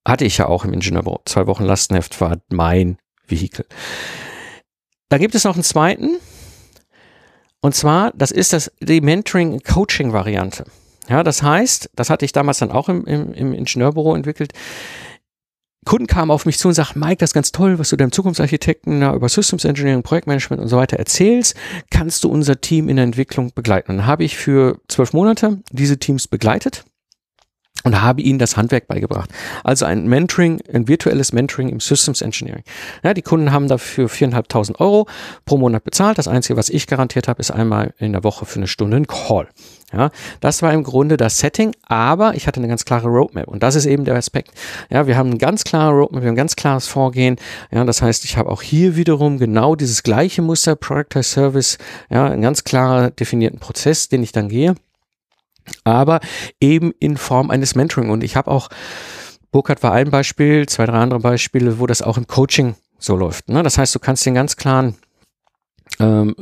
Hatte 0.06 0.26
ich 0.26 0.38
ja 0.38 0.48
auch 0.48 0.66
im 0.66 0.74
Ingenieurbau. 0.74 1.22
Zwei 1.26 1.48
Wochen 1.48 1.64
Lastenheft 1.64 2.20
war 2.20 2.38
mein 2.50 2.98
Vehikel. 3.26 3.66
Da 5.10 5.18
gibt 5.18 5.36
es 5.36 5.44
noch 5.44 5.56
einen 5.56 5.64
zweiten. 5.64 6.18
Und 7.62 7.76
zwar, 7.76 8.12
das 8.16 8.32
ist 8.32 8.54
das, 8.54 8.72
die 8.80 9.02
Mentoring-Coaching-Variante. 9.02 10.66
Ja, 11.10 11.24
das 11.24 11.42
heißt, 11.42 11.90
das 11.96 12.10
hatte 12.10 12.26
ich 12.26 12.32
damals 12.32 12.60
dann 12.60 12.72
auch 12.72 12.88
im, 12.88 13.06
im, 13.06 13.34
im 13.34 13.54
Ingenieurbüro 13.54 14.16
entwickelt. 14.16 14.54
Kunden 15.86 16.08
kamen 16.08 16.30
auf 16.30 16.46
mich 16.46 16.60
zu 16.60 16.68
und 16.68 16.74
sagten, 16.74 17.00
Mike, 17.00 17.18
das 17.18 17.32
ist 17.32 17.34
ganz 17.34 17.52
toll, 17.52 17.80
was 17.80 17.90
du 17.90 17.96
deinem 17.96 18.12
Zukunftsarchitekten 18.12 19.02
ja, 19.02 19.14
über 19.14 19.28
Systems 19.28 19.66
Engineering, 19.66 20.04
Projektmanagement 20.04 20.62
und 20.62 20.68
so 20.68 20.78
weiter 20.78 20.98
erzählst. 20.98 21.56
Kannst 21.90 22.24
du 22.24 22.30
unser 22.30 22.62
Team 22.62 22.90
in 22.90 22.98
der 22.98 23.06
Entwicklung 23.06 23.52
begleiten? 23.56 23.92
Und 23.92 23.98
dann 23.98 24.06
habe 24.06 24.24
ich 24.24 24.38
für 24.38 24.80
zwölf 24.88 25.14
Monate 25.14 25.60
diese 25.72 25.98
Teams 25.98 26.28
begleitet 26.28 26.86
und 27.86 28.02
habe 28.02 28.22
ihnen 28.22 28.40
das 28.40 28.58
Handwerk 28.58 28.88
beigebracht. 28.88 29.32
Also 29.64 29.86
ein 29.86 30.08
Mentoring, 30.08 30.62
ein 30.72 30.88
virtuelles 30.88 31.32
Mentoring 31.32 31.70
im 31.70 31.80
Systems 31.80 32.22
Engineering. 32.22 32.64
Ja, 33.04 33.14
die 33.14 33.22
Kunden 33.22 33.52
haben 33.52 33.68
dafür 33.68 34.10
viereinhalbtausend 34.10 34.80
Euro 34.80 35.08
pro 35.46 35.58
Monat 35.58 35.86
bezahlt. 35.86 36.18
Das 36.18 36.28
Einzige, 36.28 36.58
was 36.58 36.70
ich 36.70 36.88
garantiert 36.88 37.28
habe, 37.28 37.40
ist 37.40 37.52
einmal 37.52 37.94
in 37.98 38.12
der 38.12 38.24
Woche 38.24 38.46
für 38.46 38.60
eine 38.60 38.68
Stunde 38.68 38.98
ein 38.98 39.08
Call. 39.08 39.48
Ja, 39.92 40.12
das 40.40 40.62
war 40.62 40.72
im 40.72 40.84
Grunde 40.84 41.18
das 41.18 41.40
Setting, 41.40 41.76
aber 41.82 42.36
ich 42.36 42.46
hatte 42.46 42.60
eine 42.60 42.68
ganz 42.68 42.86
klare 42.86 43.08
Roadmap 43.08 43.48
und 43.48 43.64
das 43.64 43.74
ist 43.74 43.88
eben 43.88 44.06
der 44.06 44.16
Aspekt. 44.16 44.52
Ja, 44.92 45.08
wir 45.08 45.18
haben 45.18 45.32
ein 45.32 45.38
ganz 45.40 45.64
klare 45.64 45.94
Roadmap, 45.94 46.22
wir 46.22 46.28
haben 46.28 46.34
ein 46.34 46.38
ganz 46.38 46.56
klares 46.56 46.88
Vorgehen. 46.88 47.38
Ja, 47.72 47.84
das 47.86 48.04
heißt, 48.04 48.24
ich 48.24 48.38
habe 48.38 48.52
auch 48.52 48.62
hier 48.62 48.96
wiederum 48.96 49.40
genau 49.40 49.76
dieses 49.76 50.04
gleiche 50.04 50.44
Muster, 50.44 50.76
Product 50.76 51.16
as 51.16 51.32
Service, 51.32 51.80
ja, 52.12 52.26
einen 52.26 52.44
ganz 52.44 52.64
klar 52.64 53.10
definierten 53.10 53.60
Prozess, 53.60 54.10
den 54.10 54.22
ich 54.22 54.32
dann 54.32 54.48
gehe, 54.48 54.76
aber 55.84 56.20
eben 56.62 56.94
in 57.00 57.18
Form 57.18 57.50
eines 57.50 57.74
Mentoring 57.74 58.12
und 58.12 58.24
ich 58.24 58.36
habe 58.36 58.52
auch 58.52 58.70
Burkhardt 59.52 59.82
war 59.82 59.94
ein 59.94 60.12
Beispiel, 60.12 60.68
zwei, 60.68 60.86
drei 60.86 61.00
andere 61.00 61.20
Beispiele, 61.20 61.80
wo 61.80 61.88
das 61.88 62.04
auch 62.04 62.18
im 62.18 62.28
Coaching 62.28 62.76
so 63.00 63.16
läuft. 63.16 63.50
Ne? 63.50 63.64
Das 63.64 63.80
heißt, 63.80 63.96
du 63.96 64.00
kannst 64.00 64.26
den 64.26 64.36
ganz 64.36 64.56
klaren 64.56 64.96
ähm, 66.00 66.36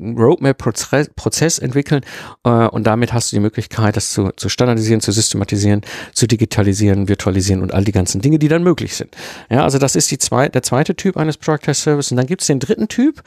Roadmap-Prozess 0.00 1.58
entwickeln 1.58 2.02
äh, 2.44 2.50
und 2.50 2.86
damit 2.86 3.12
hast 3.12 3.32
du 3.32 3.36
die 3.36 3.40
Möglichkeit, 3.40 3.96
das 3.96 4.10
zu, 4.10 4.30
zu 4.36 4.48
standardisieren, 4.48 5.00
zu 5.00 5.12
systematisieren, 5.12 5.82
zu 6.12 6.26
digitalisieren, 6.26 7.08
virtualisieren 7.08 7.62
und 7.62 7.74
all 7.74 7.84
die 7.84 7.92
ganzen 7.92 8.20
Dinge, 8.20 8.38
die 8.38 8.48
dann 8.48 8.62
möglich 8.62 8.96
sind. 8.96 9.16
Ja, 9.50 9.64
also 9.64 9.78
das 9.78 9.96
ist 9.96 10.10
die 10.10 10.18
zwei, 10.18 10.48
der 10.48 10.62
zweite 10.62 10.94
Typ 10.94 11.16
eines 11.16 11.36
Product 11.36 11.68
as 11.68 11.82
Service 11.82 12.10
und 12.10 12.16
dann 12.16 12.26
gibt 12.26 12.40
es 12.42 12.46
den 12.46 12.60
dritten 12.60 12.88
Typ. 12.88 13.22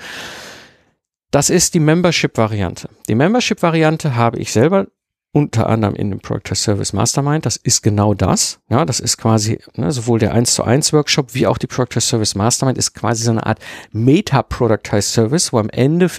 Das 1.31 1.49
ist 1.49 1.73
die 1.73 1.79
Membership-Variante. 1.79 2.89
Die 3.07 3.15
Membership-Variante 3.15 4.15
habe 4.15 4.37
ich 4.39 4.51
selber 4.51 4.87
unter 5.33 5.67
anderem 5.67 5.95
in 5.95 6.11
dem 6.11 6.19
Product 6.19 6.51
as 6.51 6.61
Service 6.61 6.93
Mastermind. 6.93 7.45
Das 7.45 7.55
ist 7.57 7.81
genau 7.81 8.13
das. 8.13 8.59
Ja, 8.69 8.85
das 8.85 8.99
ist 8.99 9.17
quasi 9.17 9.59
ne, 9.75 9.91
sowohl 9.91 10.19
der 10.19 10.33
1 10.33 10.53
zu 10.53 10.63
1 10.63 10.93
Workshop 10.93 11.33
wie 11.33 11.47
auch 11.47 11.57
die 11.57 11.67
Product 11.67 11.97
as 11.97 12.07
Service 12.07 12.35
Mastermind 12.35 12.77
ist 12.77 12.93
quasi 12.93 13.23
so 13.23 13.31
eine 13.31 13.45
Art 13.45 13.59
Meta 13.91 14.43
Product 14.43 14.91
as 14.91 15.11
Service, 15.11 15.51
wo 15.51 15.57
am 15.57 15.69
Ende 15.69 16.11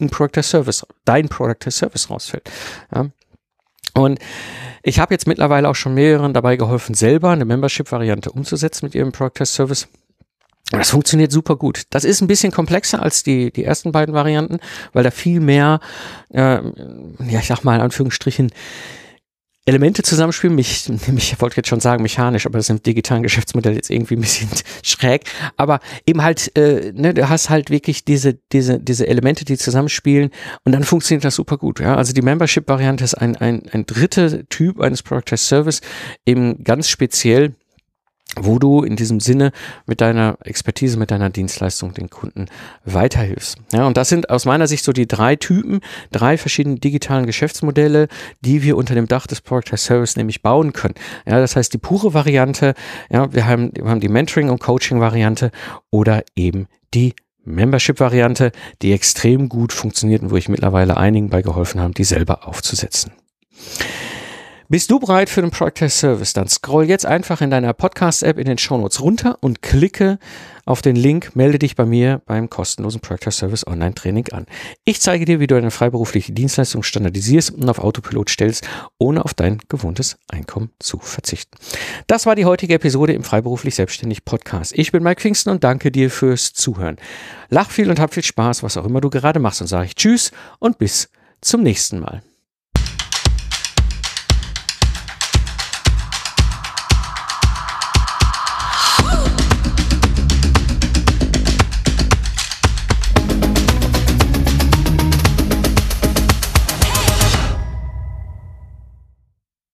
ein 0.00 0.10
Product 0.10 0.42
Service, 0.42 0.86
dein 1.04 1.28
Product 1.28 1.70
Service 1.70 2.10
rausfällt. 2.10 2.50
Ja. 2.94 3.06
Und 3.94 4.18
ich 4.82 4.98
habe 4.98 5.12
jetzt 5.12 5.26
mittlerweile 5.26 5.68
auch 5.68 5.74
schon 5.74 5.94
mehreren 5.94 6.32
dabei 6.32 6.56
geholfen, 6.56 6.94
selber 6.94 7.30
eine 7.30 7.44
Membership-Variante 7.44 8.30
umzusetzen 8.30 8.86
mit 8.86 8.94
ihrem 8.94 9.12
Product 9.12 9.44
Service. 9.44 9.88
Das 10.70 10.90
funktioniert 10.90 11.32
super 11.32 11.56
gut. 11.56 11.82
Das 11.90 12.04
ist 12.04 12.20
ein 12.20 12.28
bisschen 12.28 12.52
komplexer 12.52 13.02
als 13.02 13.24
die, 13.24 13.50
die 13.52 13.64
ersten 13.64 13.90
beiden 13.90 14.14
Varianten, 14.14 14.60
weil 14.92 15.02
da 15.02 15.10
viel 15.10 15.40
mehr, 15.40 15.80
äh, 16.32 16.60
ja, 16.62 17.40
ich 17.40 17.48
sag 17.48 17.64
mal 17.64 17.74
in 17.74 17.80
Anführungsstrichen, 17.80 18.52
Elemente 19.70 20.02
zusammenspielen, 20.02 20.56
mich, 20.56 20.88
ich 21.16 21.40
wollte 21.40 21.56
jetzt 21.56 21.68
schon 21.68 21.80
sagen 21.80 22.02
mechanisch, 22.02 22.44
aber 22.44 22.58
das 22.58 22.66
ist 22.66 22.70
im 22.70 22.82
digitalen 22.82 23.22
Geschäftsmodell 23.22 23.74
jetzt 23.74 23.88
irgendwie 23.88 24.16
ein 24.16 24.20
bisschen 24.20 24.48
schräg, 24.82 25.22
aber 25.56 25.80
eben 26.06 26.22
halt, 26.22 26.56
äh, 26.56 26.92
ne, 26.94 27.14
du 27.14 27.28
hast 27.28 27.50
halt 27.50 27.70
wirklich 27.70 28.04
diese, 28.04 28.34
diese, 28.52 28.80
diese 28.80 29.06
Elemente, 29.06 29.44
die 29.44 29.56
zusammenspielen 29.56 30.30
und 30.64 30.72
dann 30.72 30.84
funktioniert 30.84 31.24
das 31.24 31.36
super 31.36 31.56
gut, 31.56 31.78
ja, 31.80 31.94
also 31.94 32.12
die 32.12 32.22
Membership-Variante 32.22 33.04
ist 33.04 33.14
ein, 33.14 33.36
ein, 33.36 33.62
ein 33.72 33.86
dritter 33.86 34.48
Typ 34.48 34.80
eines 34.80 35.02
Product 35.02 35.32
as 35.32 35.46
Service, 35.46 35.80
eben 36.26 36.64
ganz 36.64 36.88
speziell 36.88 37.54
wo 38.40 38.58
du 38.58 38.82
in 38.82 38.96
diesem 38.96 39.20
Sinne 39.20 39.52
mit 39.86 40.00
deiner 40.00 40.38
Expertise, 40.44 40.98
mit 40.98 41.10
deiner 41.10 41.30
Dienstleistung 41.30 41.94
den 41.94 42.10
Kunden 42.10 42.46
weiterhilfst. 42.84 43.58
Ja, 43.72 43.86
und 43.86 43.96
das 43.96 44.08
sind 44.08 44.30
aus 44.30 44.44
meiner 44.44 44.66
Sicht 44.66 44.84
so 44.84 44.92
die 44.92 45.06
drei 45.06 45.36
Typen, 45.36 45.80
drei 46.10 46.38
verschiedene 46.38 46.76
digitalen 46.76 47.26
Geschäftsmodelle, 47.26 48.08
die 48.40 48.62
wir 48.62 48.76
unter 48.76 48.94
dem 48.94 49.06
Dach 49.06 49.26
des 49.26 49.40
Product 49.40 49.72
as 49.72 49.84
Service 49.84 50.16
nämlich 50.16 50.42
bauen 50.42 50.72
können. 50.72 50.94
Ja, 51.26 51.38
das 51.40 51.56
heißt 51.56 51.72
die 51.72 51.78
pure 51.78 52.14
Variante, 52.14 52.74
ja, 53.10 53.32
wir 53.32 53.46
haben, 53.46 53.70
wir 53.74 53.90
haben 53.90 54.00
die 54.00 54.08
Mentoring- 54.08 54.50
und 54.50 54.60
Coaching-Variante 54.60 55.50
oder 55.90 56.24
eben 56.34 56.66
die 56.94 57.14
Membership-Variante, 57.44 58.52
die 58.82 58.92
extrem 58.92 59.48
gut 59.48 59.72
funktioniert 59.72 60.22
und 60.22 60.30
wo 60.30 60.36
ich 60.36 60.48
mittlerweile 60.48 60.96
einigen 60.96 61.30
bei 61.30 61.42
geholfen 61.42 61.80
habe, 61.80 61.94
die 61.94 62.04
selber 62.04 62.46
aufzusetzen. 62.46 63.12
Bist 64.72 64.88
du 64.88 65.00
bereit 65.00 65.28
für 65.28 65.40
den 65.40 65.50
Product 65.50 65.74
Test 65.74 65.98
Service? 65.98 66.32
Dann 66.32 66.46
scroll 66.46 66.84
jetzt 66.84 67.04
einfach 67.04 67.40
in 67.40 67.50
deiner 67.50 67.72
Podcast-App 67.72 68.38
in 68.38 68.44
den 68.44 68.56
Shownotes 68.56 69.00
runter 69.00 69.36
und 69.40 69.62
klicke 69.62 70.20
auf 70.64 70.80
den 70.80 70.94
Link, 70.94 71.34
melde 71.34 71.58
dich 71.58 71.74
bei 71.74 71.84
mir 71.84 72.22
beim 72.24 72.48
kostenlosen 72.48 73.00
Product 73.00 73.18
Test 73.18 73.38
Service 73.38 73.66
Online 73.66 73.96
Training 73.96 74.28
an. 74.30 74.46
Ich 74.84 75.00
zeige 75.00 75.24
dir, 75.24 75.40
wie 75.40 75.48
du 75.48 75.56
deine 75.56 75.72
freiberufliche 75.72 76.30
Dienstleistung 76.30 76.84
standardisierst 76.84 77.50
und 77.50 77.68
auf 77.68 77.80
Autopilot 77.80 78.30
stellst, 78.30 78.68
ohne 78.96 79.24
auf 79.24 79.34
dein 79.34 79.58
gewohntes 79.68 80.18
Einkommen 80.28 80.70
zu 80.78 81.00
verzichten. 81.00 81.58
Das 82.06 82.26
war 82.26 82.36
die 82.36 82.44
heutige 82.44 82.74
Episode 82.74 83.12
im 83.12 83.24
Freiberuflich 83.24 83.74
Selbstständig 83.74 84.24
Podcast. 84.24 84.72
Ich 84.78 84.92
bin 84.92 85.02
Mike 85.02 85.20
Pfingsten 85.20 85.50
und 85.50 85.64
danke 85.64 85.90
dir 85.90 86.12
fürs 86.12 86.52
Zuhören. 86.52 86.96
Lach 87.48 87.72
viel 87.72 87.90
und 87.90 87.98
hab 87.98 88.14
viel 88.14 88.22
Spaß, 88.22 88.62
was 88.62 88.76
auch 88.76 88.84
immer 88.84 89.00
du 89.00 89.10
gerade 89.10 89.40
machst 89.40 89.62
und 89.62 89.66
sage 89.66 89.86
ich 89.86 89.96
Tschüss 89.96 90.30
und 90.60 90.78
bis 90.78 91.10
zum 91.40 91.64
nächsten 91.64 91.98
Mal. 91.98 92.22